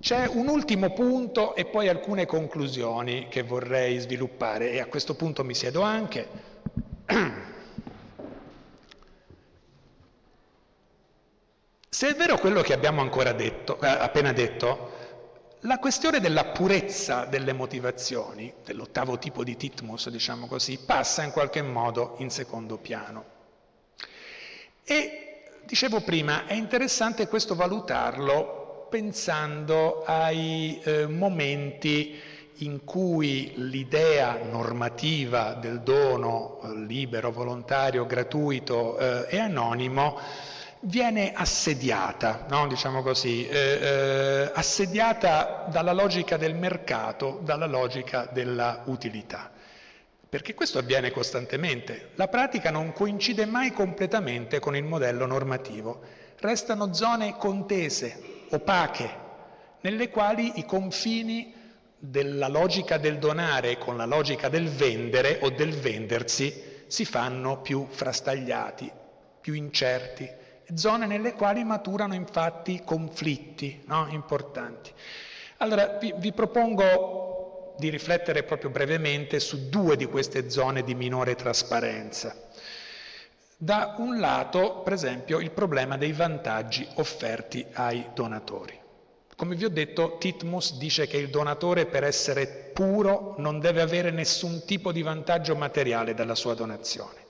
[0.00, 5.44] c'è un ultimo punto e poi alcune conclusioni che vorrei sviluppare e a questo punto
[5.44, 6.28] mi siedo anche.
[11.90, 14.92] Se è vero quello che abbiamo ancora detto, eh, appena detto,
[15.62, 21.60] la questione della purezza delle motivazioni, dell'ottavo tipo di Titmus, diciamo così, passa in qualche
[21.62, 23.24] modo in secondo piano.
[24.84, 25.27] E,
[25.68, 32.18] dicevo prima, è interessante questo valutarlo pensando ai eh, momenti
[32.60, 40.18] in cui l'idea normativa del dono eh, libero, volontario, gratuito eh, e anonimo
[40.80, 42.66] viene assediata, no?
[42.66, 49.50] diciamo così, eh, assediata dalla logica del mercato, dalla logica della utilità.
[50.28, 52.10] Perché questo avviene costantemente.
[52.16, 56.00] La pratica non coincide mai completamente con il modello normativo.
[56.38, 59.26] Restano zone contese, opache,
[59.80, 61.54] nelle quali i confini
[61.96, 67.86] della logica del donare con la logica del vendere o del vendersi si fanno più
[67.88, 68.90] frastagliati,
[69.40, 70.28] più incerti,
[70.74, 74.06] zone nelle quali maturano infatti conflitti no?
[74.10, 74.92] importanti.
[75.58, 77.27] Allora vi, vi propongo
[77.78, 82.34] di riflettere proprio brevemente su due di queste zone di minore trasparenza.
[83.56, 88.78] Da un lato, per esempio, il problema dei vantaggi offerti ai donatori.
[89.36, 94.10] Come vi ho detto, Titmus dice che il donatore per essere puro non deve avere
[94.10, 97.26] nessun tipo di vantaggio materiale dalla sua donazione.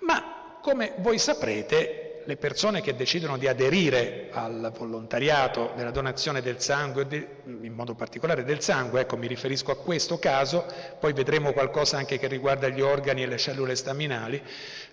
[0.00, 6.60] Ma, come voi saprete, le persone che decidono di aderire al volontariato della donazione del
[6.60, 10.66] sangue, in modo particolare del sangue, ecco mi riferisco a questo caso,
[11.00, 14.42] poi vedremo qualcosa anche che riguarda gli organi e le cellule staminali,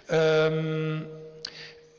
[0.07, 1.07] ehm,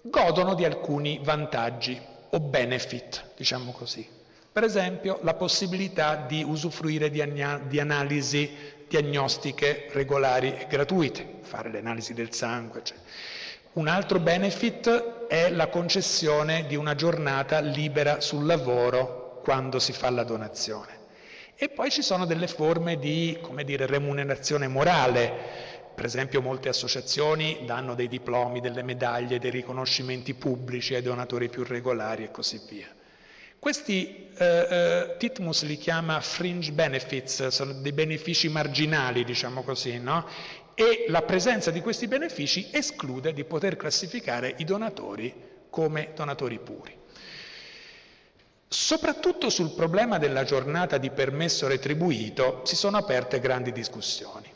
[0.02, 2.00] godono di alcuni vantaggi
[2.30, 4.06] o benefit, diciamo così.
[4.52, 7.22] Per esempio la possibilità di usufruire di,
[7.68, 13.06] di analisi diagnostiche regolari e gratuite, fare le analisi del sangue, eccetera.
[13.72, 20.10] Un altro benefit è la concessione di una giornata libera sul lavoro quando si fa
[20.10, 20.98] la donazione.
[21.54, 23.38] E poi ci sono delle forme di
[23.76, 25.32] remunerazione morale.
[25.94, 31.62] Per esempio molte associazioni danno dei diplomi, delle medaglie, dei riconoscimenti pubblici ai donatori più
[31.62, 32.88] regolari e così via.
[33.60, 40.26] Questi eh, eh, Titmus li chiama fringe benefits, sono dei benefici marginali, diciamo così, no?
[40.80, 45.34] E la presenza di questi benefici esclude di poter classificare i donatori
[45.68, 46.96] come donatori puri.
[48.66, 54.50] Soprattutto sul problema della giornata di permesso retribuito si sono aperte grandi discussioni.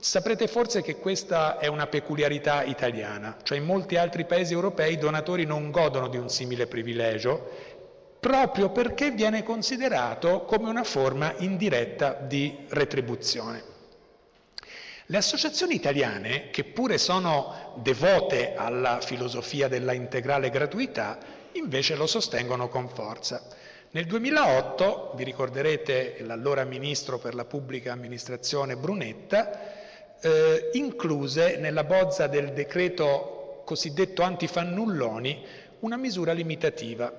[0.00, 4.98] Saprete forse che questa è una peculiarità italiana, cioè in molti altri paesi europei i
[4.98, 7.70] donatori non godono di un simile privilegio
[8.18, 13.71] proprio perché viene considerato come una forma indiretta di retribuzione.
[15.12, 21.18] Le associazioni italiane, che pure sono devote alla filosofia della integrale gratuità,
[21.52, 23.46] invece lo sostengono con forza.
[23.90, 32.26] Nel 2008, vi ricorderete l'allora ministro per la pubblica amministrazione Brunetta, eh, incluse nella bozza
[32.26, 35.44] del decreto cosiddetto antifannulloni,
[35.80, 37.12] una misura limitativa,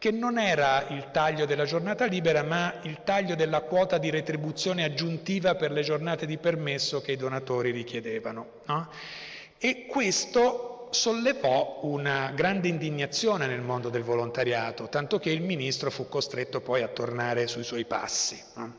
[0.00, 4.82] che non era il taglio della giornata libera, ma il taglio della quota di retribuzione
[4.82, 8.46] aggiuntiva per le giornate di permesso che i donatori richiedevano.
[8.64, 8.88] No?
[9.58, 16.08] E questo sollevò una grande indignazione nel mondo del volontariato, tanto che il ministro fu
[16.08, 18.42] costretto poi a tornare sui suoi passi.
[18.54, 18.76] No?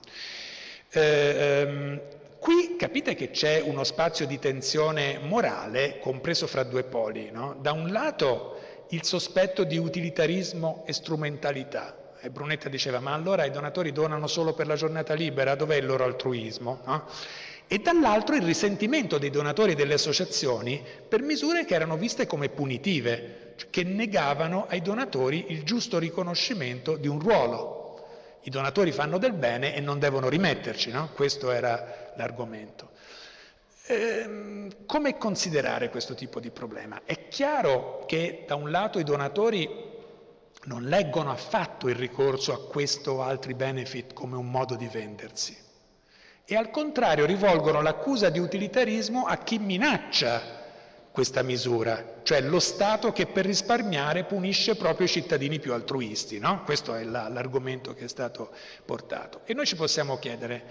[0.89, 2.01] Eh, ehm,
[2.39, 7.29] qui capite che c'è uno spazio di tensione morale compreso fra due poli.
[7.29, 7.55] No?
[7.61, 8.60] Da un lato
[8.91, 11.95] il sospetto di utilitarismo e strumentalità.
[12.19, 15.85] E Brunetta diceva, ma allora i donatori donano solo per la giornata libera, dov'è il
[15.85, 16.81] loro altruismo?
[16.85, 17.05] No?
[17.67, 22.49] E dall'altro il risentimento dei donatori e delle associazioni per misure che erano viste come
[22.49, 27.79] punitive, cioè che negavano ai donatori il giusto riconoscimento di un ruolo.
[28.41, 31.11] I donatori fanno del bene e non devono rimetterci, no?
[31.13, 32.90] questo era l'argomento.
[33.91, 37.01] Ehm, come considerare questo tipo di problema?
[37.03, 39.69] È chiaro che da un lato i donatori
[40.65, 45.57] non leggono affatto il ricorso a questo o altri benefit come un modo di vendersi
[46.45, 50.59] e al contrario rivolgono l'accusa di utilitarismo a chi minaccia
[51.11, 56.39] questa misura, cioè lo Stato che per risparmiare punisce proprio i cittadini più altruisti.
[56.39, 56.63] No?
[56.63, 58.51] Questo è l'argomento che è stato
[58.85, 59.41] portato.
[59.45, 60.63] E noi ci possiamo chiedere,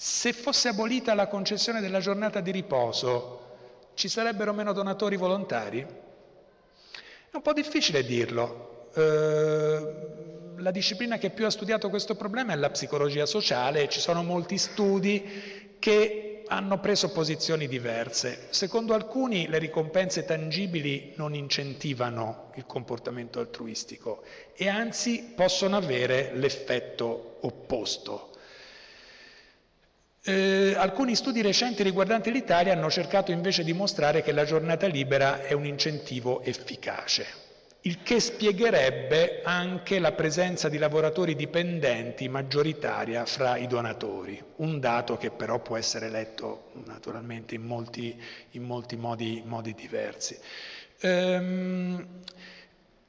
[0.00, 3.48] se fosse abolita la concessione della giornata di riposo,
[3.92, 5.80] ci sarebbero meno donatori volontari?
[5.80, 8.88] È un po' difficile dirlo.
[8.94, 14.22] Eh, la disciplina che più ha studiato questo problema è la psicologia sociale, ci sono
[14.22, 18.46] molti studi che hanno preso posizioni diverse.
[18.48, 24.22] Secondo alcuni le ricompense tangibili non incentivano il comportamento altruistico
[24.54, 28.29] e anzi possono avere l'effetto opposto.
[30.22, 35.42] Eh, alcuni studi recenti riguardanti l'Italia hanno cercato invece di mostrare che la giornata libera
[35.42, 37.26] è un incentivo efficace,
[37.82, 45.16] il che spiegherebbe anche la presenza di lavoratori dipendenti maggioritaria fra i donatori, un dato
[45.16, 48.14] che però può essere letto naturalmente in molti,
[48.50, 50.38] in molti modi, modi, diversi.
[51.00, 52.06] Ehm,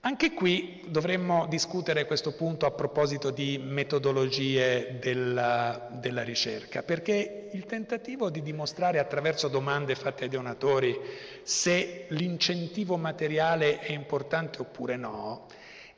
[0.03, 7.65] anche qui dovremmo discutere questo punto a proposito di metodologie della, della, ricerca, perché il
[7.65, 10.99] tentativo di dimostrare attraverso domande fatte ai donatori
[11.43, 15.45] se l'incentivo materiale è importante oppure no,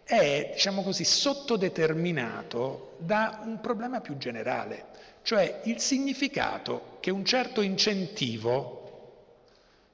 [0.04, 4.88] è, diciamo così, sottodeterminato da un problema più generale,
[5.22, 8.82] cioè il significato che un certo incentivo,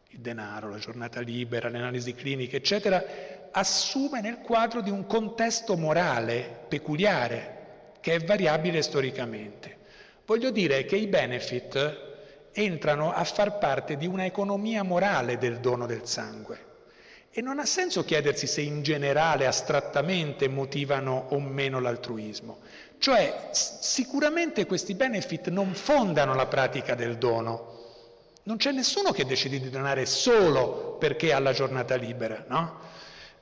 [0.08, 5.78] il denaro, la giornata libera, le analisi cliniche, eccetera, assume nel quadro di un contesto
[5.78, 7.58] morale peculiare
[8.02, 9.78] che è variabile storicamente.
[10.26, 12.08] Voglio dire che i benefit
[12.52, 16.68] entrano a far parte di una economia morale del dono del sangue
[17.32, 22.58] e non ha senso chiedersi se in generale, astrattamente, motivano o meno l'altruismo.
[22.98, 27.78] Cioè, sicuramente questi benefit non fondano la pratica del dono.
[28.44, 32.80] Non c'è nessuno che decide di donare solo perché ha la giornata libera, no?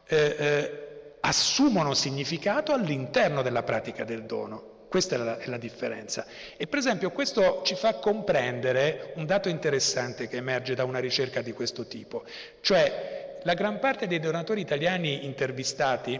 [0.07, 0.81] Eh, eh,
[1.19, 4.75] assumono significato all'interno della pratica del dono.
[4.87, 6.25] Questa è la, è la, differenza.
[6.55, 11.41] E per esempio questo ci fa comprendere un dato interessante che emerge da una ricerca
[11.41, 12.23] di questo tipo,
[12.61, 16.19] cioè la gran parte dei donatori italiani intervistati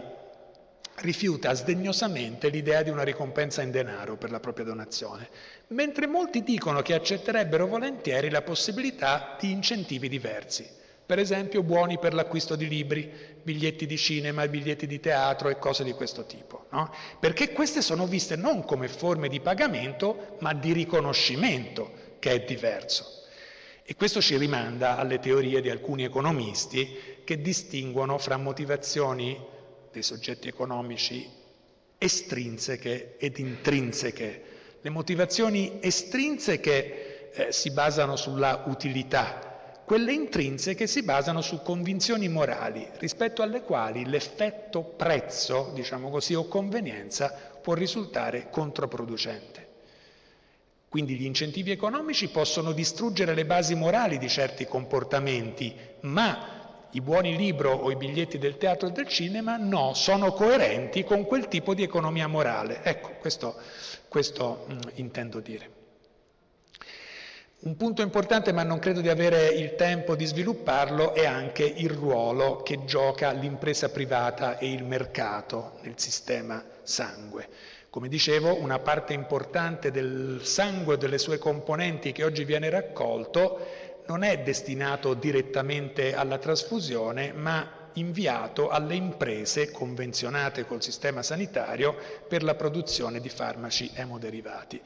[0.96, 5.28] rifiuta sdegnosamente l'idea di una ricompensa in denaro per la propria donazione,
[5.68, 10.76] mentre molti dicono che accetterebbero volentieri la possibilità di incentivi diversi
[11.08, 13.10] per esempio buoni per l'acquisto di libri,
[13.48, 16.92] biglietti di cinema, biglietti di teatro e cose di questo tipo, no?
[17.18, 23.24] perché queste sono viste non come forme di pagamento, ma di riconoscimento, che è diverso.
[23.82, 29.42] E questo ci rimanda alle teorie di alcuni economisti che distinguono fra motivazioni
[29.90, 31.26] dei soggetti economici
[31.96, 34.42] estrinseche ed intrinseche.
[34.82, 39.47] Le motivazioni estrinseche eh, si basano sulla utilità,
[39.88, 46.46] quelle intrinseche si basano su convinzioni morali rispetto alle quali l'effetto prezzo, diciamo così, o
[46.46, 47.32] convenienza
[47.62, 49.66] può risultare controproducente.
[50.90, 57.34] Quindi gli incentivi economici possono distruggere le basi morali di certi comportamenti, ma i buoni
[57.34, 61.72] libro o i biglietti del teatro e del cinema no, sono coerenti con quel tipo
[61.72, 62.82] di economia morale.
[62.82, 63.56] Ecco, questo,
[64.08, 65.77] questo mh, mm, intendo dire.
[67.60, 71.90] Un punto importante, ma non credo di avere il tempo di svilupparlo, è anche il
[71.90, 77.48] ruolo che gioca l'impresa privata e il mercato nel sistema sangue.
[77.90, 83.58] Come dicevo, una parte importante del sangue e delle sue componenti che oggi viene raccolto
[84.06, 91.96] non è destinato direttamente alla trasfusione, ma inviato alle imprese convenzionate col sistema sanitario
[92.26, 94.80] per la produzione di farmaci emoderivati.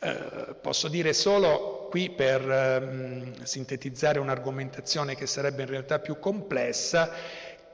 [0.00, 7.10] Eh, posso dire solo qui per ehm, sintetizzare un'argomentazione che sarebbe in realtà più complessa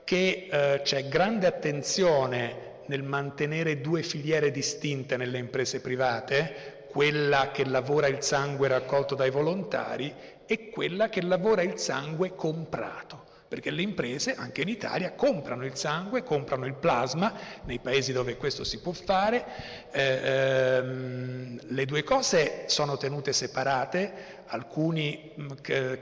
[0.03, 7.65] che eh, c'è grande attenzione nel mantenere due filiere distinte nelle imprese private, quella che
[7.65, 10.13] lavora il sangue raccolto dai volontari
[10.45, 13.24] e quella che lavora il sangue comprato
[13.55, 17.33] perché le imprese anche in Italia comprano il sangue, comprano il plasma,
[17.63, 19.45] nei paesi dove questo si può fare,
[19.91, 25.47] eh, ehm, le due cose sono tenute separate, alcuni mm,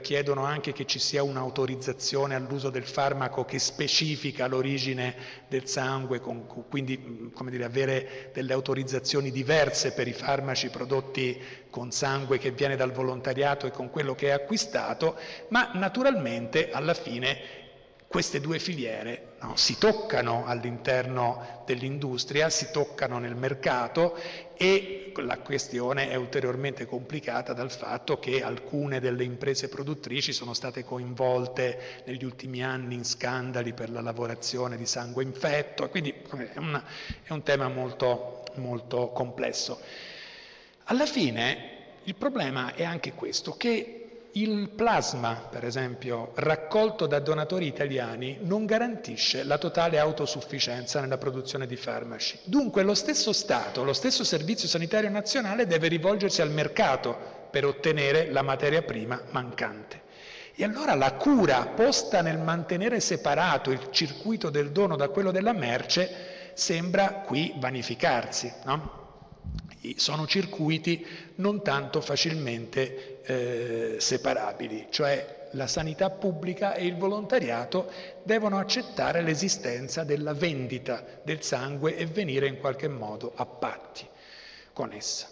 [0.02, 5.14] chiedono anche che ci sia un'autorizzazione all'uso del farmaco che specifica l'origine
[5.48, 11.40] del sangue, quindi mm, dire, avere delle autorizzazioni diverse per i farmaci prodotti
[11.70, 15.16] con sangue che viene dal volontariato e con quello che è acquistato,
[15.48, 17.63] ma naturalmente alla fine
[18.14, 24.16] queste due filiere no, si toccano all'interno dell'industria, si toccano nel mercato
[24.56, 30.84] e la questione è ulteriormente complicata dal fatto che alcune delle imprese produttrici sono state
[30.84, 36.84] coinvolte negli ultimi anni in scandali per la lavorazione di sangue infetto, quindi è, una,
[37.24, 39.80] è un tema molto, molto complesso.
[40.84, 44.03] Alla fine il problema è anche questo, che
[44.36, 51.66] il plasma, per esempio, raccolto da donatori italiani non garantisce la totale autosufficienza nella produzione
[51.68, 52.40] di farmaci.
[52.42, 57.16] Dunque lo stesso Stato, lo stesso Servizio Sanitario Nazionale deve rivolgersi al mercato
[57.50, 60.02] per ottenere la materia prima mancante.
[60.56, 65.52] E allora la cura posta nel mantenere separato il circuito del dono da quello della
[65.52, 68.52] merce sembra qui vanificarsi.
[68.64, 69.03] No?
[69.96, 71.06] Sono circuiti
[71.36, 77.90] non tanto facilmente eh, separabili, cioè la sanità pubblica e il volontariato
[78.22, 84.06] devono accettare l'esistenza della vendita del sangue e venire in qualche modo a patti
[84.72, 85.28] con essa.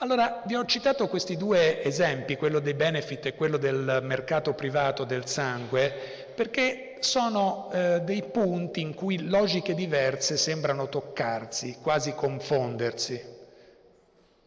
[0.00, 5.02] Allora, vi ho citato questi due esempi, quello dei benefit e quello del mercato privato
[5.04, 5.92] del sangue,
[6.36, 13.36] perché sono eh, dei punti in cui logiche diverse sembrano toccarsi, quasi confondersi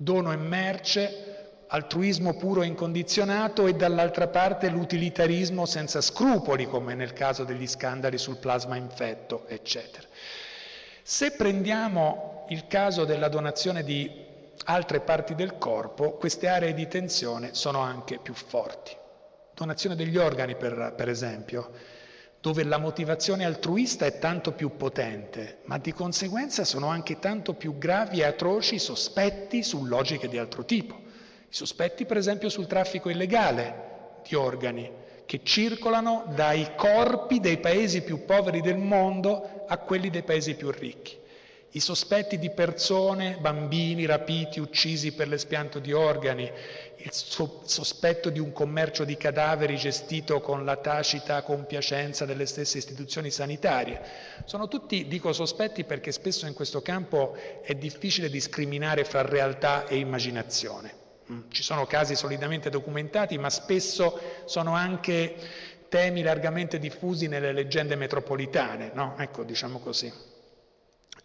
[0.01, 7.13] dono e merce, altruismo puro e incondizionato e dall'altra parte l'utilitarismo senza scrupoli, come nel
[7.13, 10.07] caso degli scandali sul plasma infetto, eccetera.
[11.03, 14.09] Se prendiamo il caso della donazione di
[14.65, 18.95] altre parti del corpo, queste aree di tensione sono anche più forti.
[19.53, 21.71] Donazione degli organi, per, per esempio,
[22.41, 27.77] dove la motivazione altruista è tanto più potente, ma di conseguenza sono anche tanto più
[27.77, 30.95] gravi e atroci i sospetti su logiche di altro tipo.
[30.95, 33.89] I sospetti per esempio sul traffico illegale
[34.27, 34.89] di organi
[35.25, 40.71] che circolano dai corpi dei paesi più poveri del mondo a quelli dei paesi più
[40.71, 41.20] ricchi
[41.73, 46.51] i sospetti di persone, bambini rapiti, uccisi per l'espianto di organi,
[46.97, 52.77] il so- sospetto di un commercio di cadaveri gestito con la tacita compiacenza delle stesse
[52.77, 54.01] istituzioni sanitarie.
[54.43, 59.97] Sono tutti, dico sospetti perché spesso in questo campo è difficile discriminare fra realtà e
[59.97, 60.93] immaginazione.
[61.31, 65.35] Mm, ci sono casi solidamente documentati, ma spesso sono anche
[65.87, 69.15] temi largamente diffusi nelle leggende metropolitane, no?
[69.17, 70.30] Ecco, diciamo così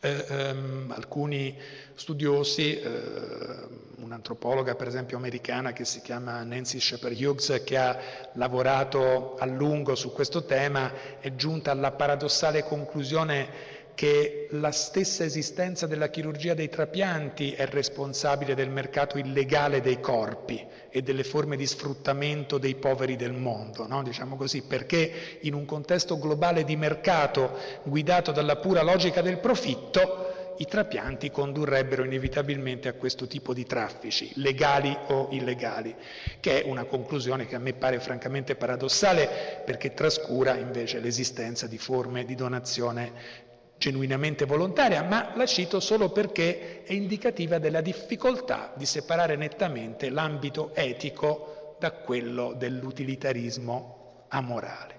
[0.00, 1.56] eh, ehm, alcuni
[1.94, 7.98] studiosi, eh, un'antropologa per esempio americana che si chiama Nancy Shepard Hughes, che ha
[8.34, 15.86] lavorato a lungo su questo tema, è giunta alla paradossale conclusione che la stessa esistenza
[15.86, 21.66] della chirurgia dei trapianti è responsabile del mercato illegale dei corpi e delle forme di
[21.66, 24.02] sfruttamento dei poveri del mondo, no?
[24.02, 30.54] diciamo così, perché in un contesto globale di mercato guidato dalla pura logica del profitto,
[30.58, 35.94] i trapianti condurrebbero inevitabilmente a questo tipo di traffici, legali o illegali,
[36.40, 41.78] che è una conclusione che a me pare francamente paradossale perché trascura invece l'esistenza di
[41.78, 43.44] forme di donazione
[43.78, 50.74] genuinamente volontaria, ma la cito solo perché è indicativa della difficoltà di separare nettamente l'ambito
[50.74, 54.94] etico da quello dell'utilitarismo amorale.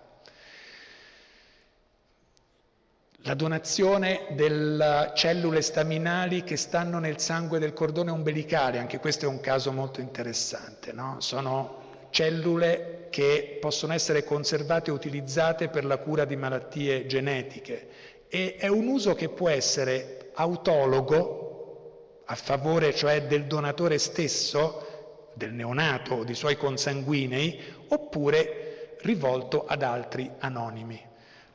[3.22, 9.28] La donazione delle cellule staminali che stanno nel sangue del cordone ombelicale, anche questo è
[9.28, 11.18] un caso molto interessante, no?
[11.20, 17.88] sono cellule che possono essere conservate e utilizzate per la cura di malattie genetiche
[18.30, 25.54] e è un uso che può essere autologo, a favore cioè del donatore stesso, del
[25.54, 27.60] neonato o di suoi consanguinei,
[27.90, 31.02] oppure rivolto ad altri anonimi.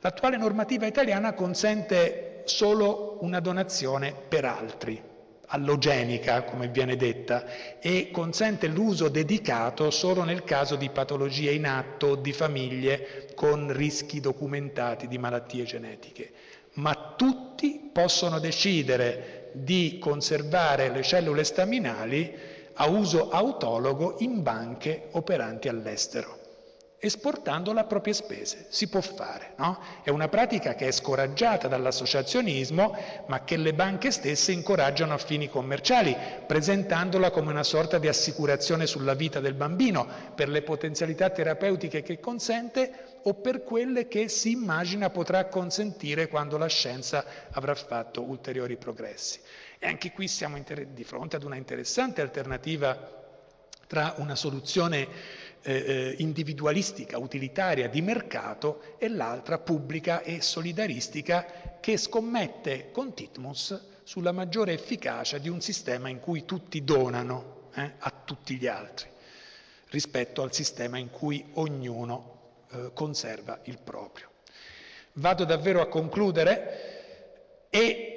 [0.00, 5.00] L'attuale normativa italiana consente solo una donazione per altri,
[5.46, 12.06] allogenica come viene detta, e consente l'uso dedicato solo nel caso di patologie in atto
[12.08, 16.32] o di famiglie con rischi documentati di malattie genetiche.
[16.74, 22.34] Ma tutti possono decidere di conservare le cellule staminali
[22.74, 26.40] a uso autologo in banche operanti all'estero
[27.04, 28.66] esportandola a proprie spese.
[28.68, 29.76] Si può fare, no?
[30.04, 32.96] È una pratica che è scoraggiata dall'associazionismo,
[33.26, 36.16] ma che le banche stesse incoraggiano a fini commerciali,
[36.46, 40.06] presentandola come una sorta di assicurazione sulla vita del bambino,
[40.36, 46.56] per le potenzialità terapeutiche che consente o per quelle che si immagina potrà consentire quando
[46.56, 49.40] la scienza avrà fatto ulteriori progressi.
[49.78, 50.58] E anche qui siamo
[50.88, 53.20] di fronte ad una interessante alternativa
[53.86, 55.08] tra una soluzione
[55.62, 63.80] eh, eh, individualistica, utilitaria, di mercato e l'altra pubblica e solidaristica che scommette con Titmus
[64.02, 69.10] sulla maggiore efficacia di un sistema in cui tutti donano eh, a tutti gli altri
[69.90, 72.41] rispetto al sistema in cui ognuno
[72.92, 74.30] conserva il proprio.
[75.14, 78.12] Vado davvero a concludere e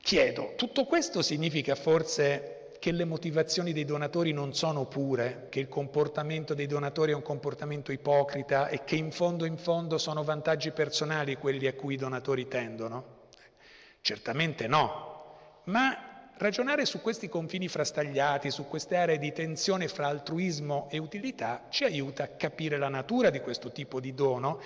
[0.00, 5.68] chiedo, tutto questo significa forse che le motivazioni dei donatori non sono pure, che il
[5.68, 10.72] comportamento dei donatori è un comportamento ipocrita e che in fondo in fondo sono vantaggi
[10.72, 13.20] personali quelli a cui i donatori tendono?
[14.00, 16.11] Certamente no, ma
[16.42, 21.84] ragionare su questi confini frastagliati, su queste aree di tensione fra altruismo e utilità ci
[21.84, 24.60] aiuta a capire la natura di questo tipo di dono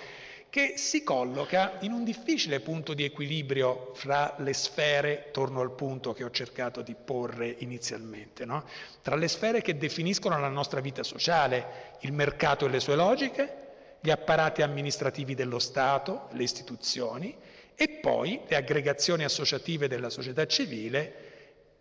[0.49, 6.13] che si colloca in un difficile punto di equilibrio fra le sfere, torno al punto
[6.13, 8.63] che ho cercato di porre inizialmente, no?
[9.01, 13.65] tra le sfere che definiscono la nostra vita sociale, il mercato e le sue logiche,
[13.99, 17.35] gli apparati amministrativi dello Stato, le istituzioni
[17.75, 21.26] e poi le aggregazioni associative della società civile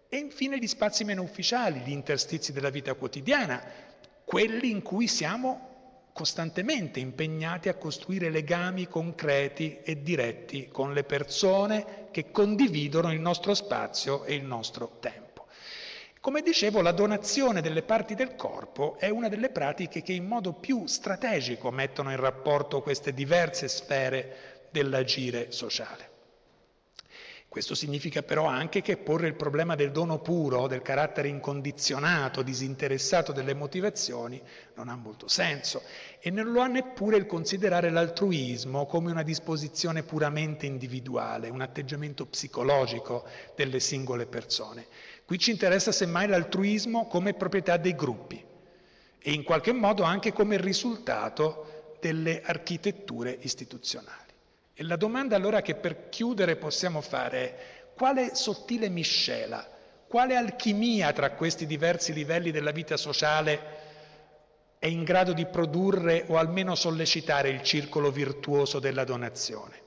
[0.09, 3.63] e infine gli spazi meno ufficiali, gli interstizi della vita quotidiana,
[4.25, 5.75] quelli in cui siamo
[6.13, 13.55] costantemente impegnati a costruire legami concreti e diretti con le persone che condividono il nostro
[13.55, 15.47] spazio e il nostro tempo.
[16.21, 20.55] Come dicevo, la donazione delle parti del corpo è una delle pratiche che in modo
[20.55, 26.16] più strategico mettono in rapporto queste diverse sfere dell'agire sociale.
[27.57, 33.33] Questo significa però anche che porre il problema del dono puro, del carattere incondizionato, disinteressato
[33.33, 34.39] delle motivazioni,
[34.75, 35.81] non ha molto senso
[36.21, 42.27] e non lo ha neppure il considerare l'altruismo come una disposizione puramente individuale, un atteggiamento
[42.27, 44.87] psicologico delle singole persone.
[45.25, 48.45] Qui ci interessa semmai l'altruismo come proprietà dei gruppi
[49.19, 54.26] e in qualche modo anche come risultato delle architetture istituzionali.
[54.79, 59.67] E la domanda allora che per chiudere possiamo fare è quale sottile miscela,
[60.07, 63.59] quale alchimia tra questi diversi livelli della vita sociale
[64.79, 69.81] è in grado di produrre o almeno sollecitare il circolo virtuoso della donazione?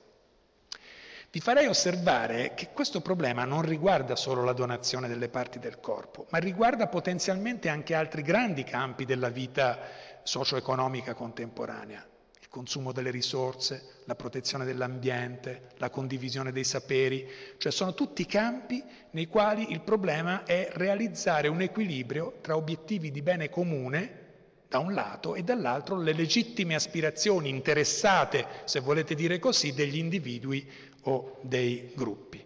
[1.30, 6.26] Vi farei osservare che questo problema non riguarda solo la donazione delle parti del corpo,
[6.32, 9.78] ma riguarda potenzialmente anche altri grandi campi della vita
[10.24, 12.04] socio-economica contemporanea
[12.50, 17.30] il consumo delle risorse, la protezione dell'ambiente, la condivisione dei saperi,
[17.60, 23.22] cioè sono tutti campi nei quali il problema è realizzare un equilibrio tra obiettivi di
[23.22, 24.26] bene comune
[24.68, 30.68] da un lato e dall'altro le legittime aspirazioni interessate, se volete dire così, degli individui
[31.04, 32.44] o dei gruppi.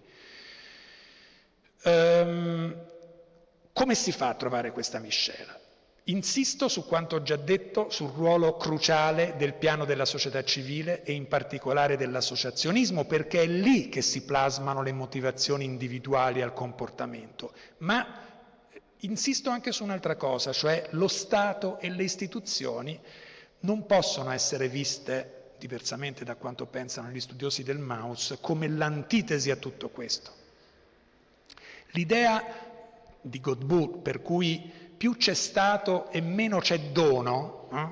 [1.85, 2.75] Um,
[3.71, 5.62] come si fa a trovare questa miscela?
[6.07, 11.13] Insisto su quanto ho già detto sul ruolo cruciale del piano della società civile e
[11.13, 17.53] in particolare dell'associazionismo, perché è lì che si plasmano le motivazioni individuali al comportamento.
[17.77, 18.05] Ma
[18.99, 22.99] insisto anche su un'altra cosa, cioè lo Stato e le istituzioni
[23.61, 29.55] non possono essere viste, diversamente da quanto pensano gli studiosi del Maus, come l'antitesi a
[29.55, 30.31] tutto questo.
[31.91, 32.43] L'idea
[33.21, 34.69] di Godbout per cui
[35.03, 37.87] più c'è Stato e meno c'è dono, eh?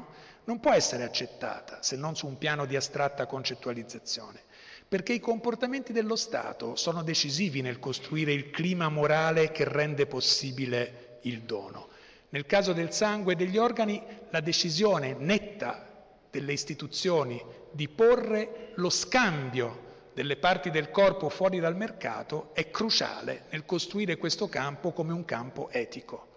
[0.45, 4.39] non può essere accettata se non su un piano di astratta concettualizzazione,
[4.87, 11.19] perché i comportamenti dello Stato sono decisivi nel costruire il clima morale che rende possibile
[11.23, 11.89] il dono.
[12.29, 18.89] Nel caso del sangue e degli organi, la decisione netta delle istituzioni di porre lo
[18.89, 25.11] scambio delle parti del corpo fuori dal mercato è cruciale nel costruire questo campo come
[25.11, 26.30] un campo etico.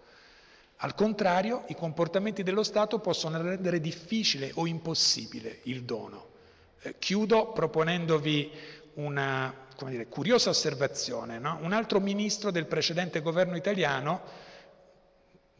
[0.77, 6.33] Al contrario, i comportamenti dello Stato possono rendere difficile o impossibile il dono.
[6.81, 8.51] Eh, chiudo proponendovi
[8.95, 11.39] una dire, curiosa osservazione.
[11.39, 11.59] No?
[11.61, 14.21] Un altro ministro del precedente governo italiano,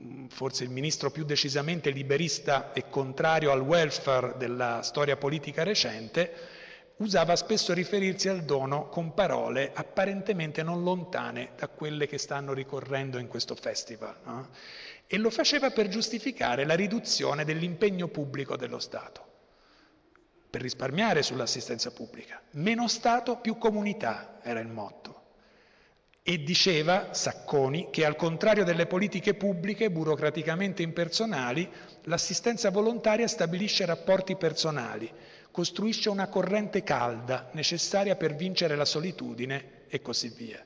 [0.01, 6.33] mm, forse il ministro più decisamente liberista e contrario al welfare della storia politica recente,
[6.97, 13.17] usava spesso riferirsi al dono con parole apparentemente non lontane da quelle che stanno ricorrendo
[13.17, 14.15] in questo festival.
[14.23, 14.49] No?
[15.07, 19.23] E lo faceva per giustificare la riduzione dell'impegno pubblico dello Stato,
[20.49, 22.41] per risparmiare sull'assistenza pubblica.
[22.51, 25.23] Meno Stato, più comunità era il motto.
[26.23, 31.69] E diceva Sacconi che al contrario delle politiche pubbliche burocraticamente impersonali,
[32.05, 35.11] l'assistenza volontaria stabilisce rapporti personali,
[35.51, 40.65] costruisce una corrente calda necessaria per vincere la solitudine e così via.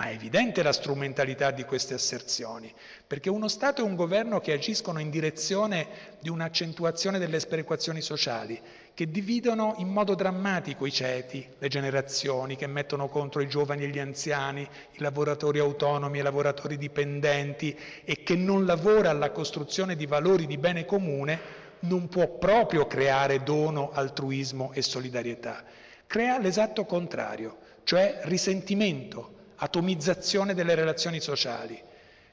[0.00, 2.72] Ma è evidente la strumentalità di queste asserzioni,
[3.06, 5.88] perché uno Stato e un governo che agiscono in direzione
[6.20, 8.58] di un'accentuazione delle sperequazioni sociali,
[8.94, 13.88] che dividono in modo drammatico i ceti, le generazioni, che mettono contro i giovani e
[13.88, 19.96] gli anziani, i lavoratori autonomi e i lavoratori dipendenti e che non lavora alla costruzione
[19.96, 21.38] di valori di bene comune,
[21.80, 25.62] non può proprio creare dono, altruismo e solidarietà.
[26.06, 31.80] Crea l'esatto contrario, cioè risentimento, atomizzazione delle relazioni sociali.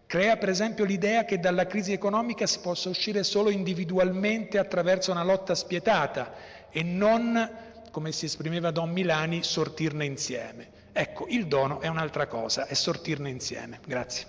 [0.06, 5.24] Crea per esempio l'idea che dalla crisi economica si possa uscire solo individualmente attraverso una
[5.24, 6.34] lotta spietata
[6.70, 7.50] e non,
[7.92, 10.76] come si esprimeva Don Milani, sortirne insieme.
[10.94, 13.80] Ecco, il dono è un'altra cosa, è sortirne insieme.
[13.86, 14.26] Grazie.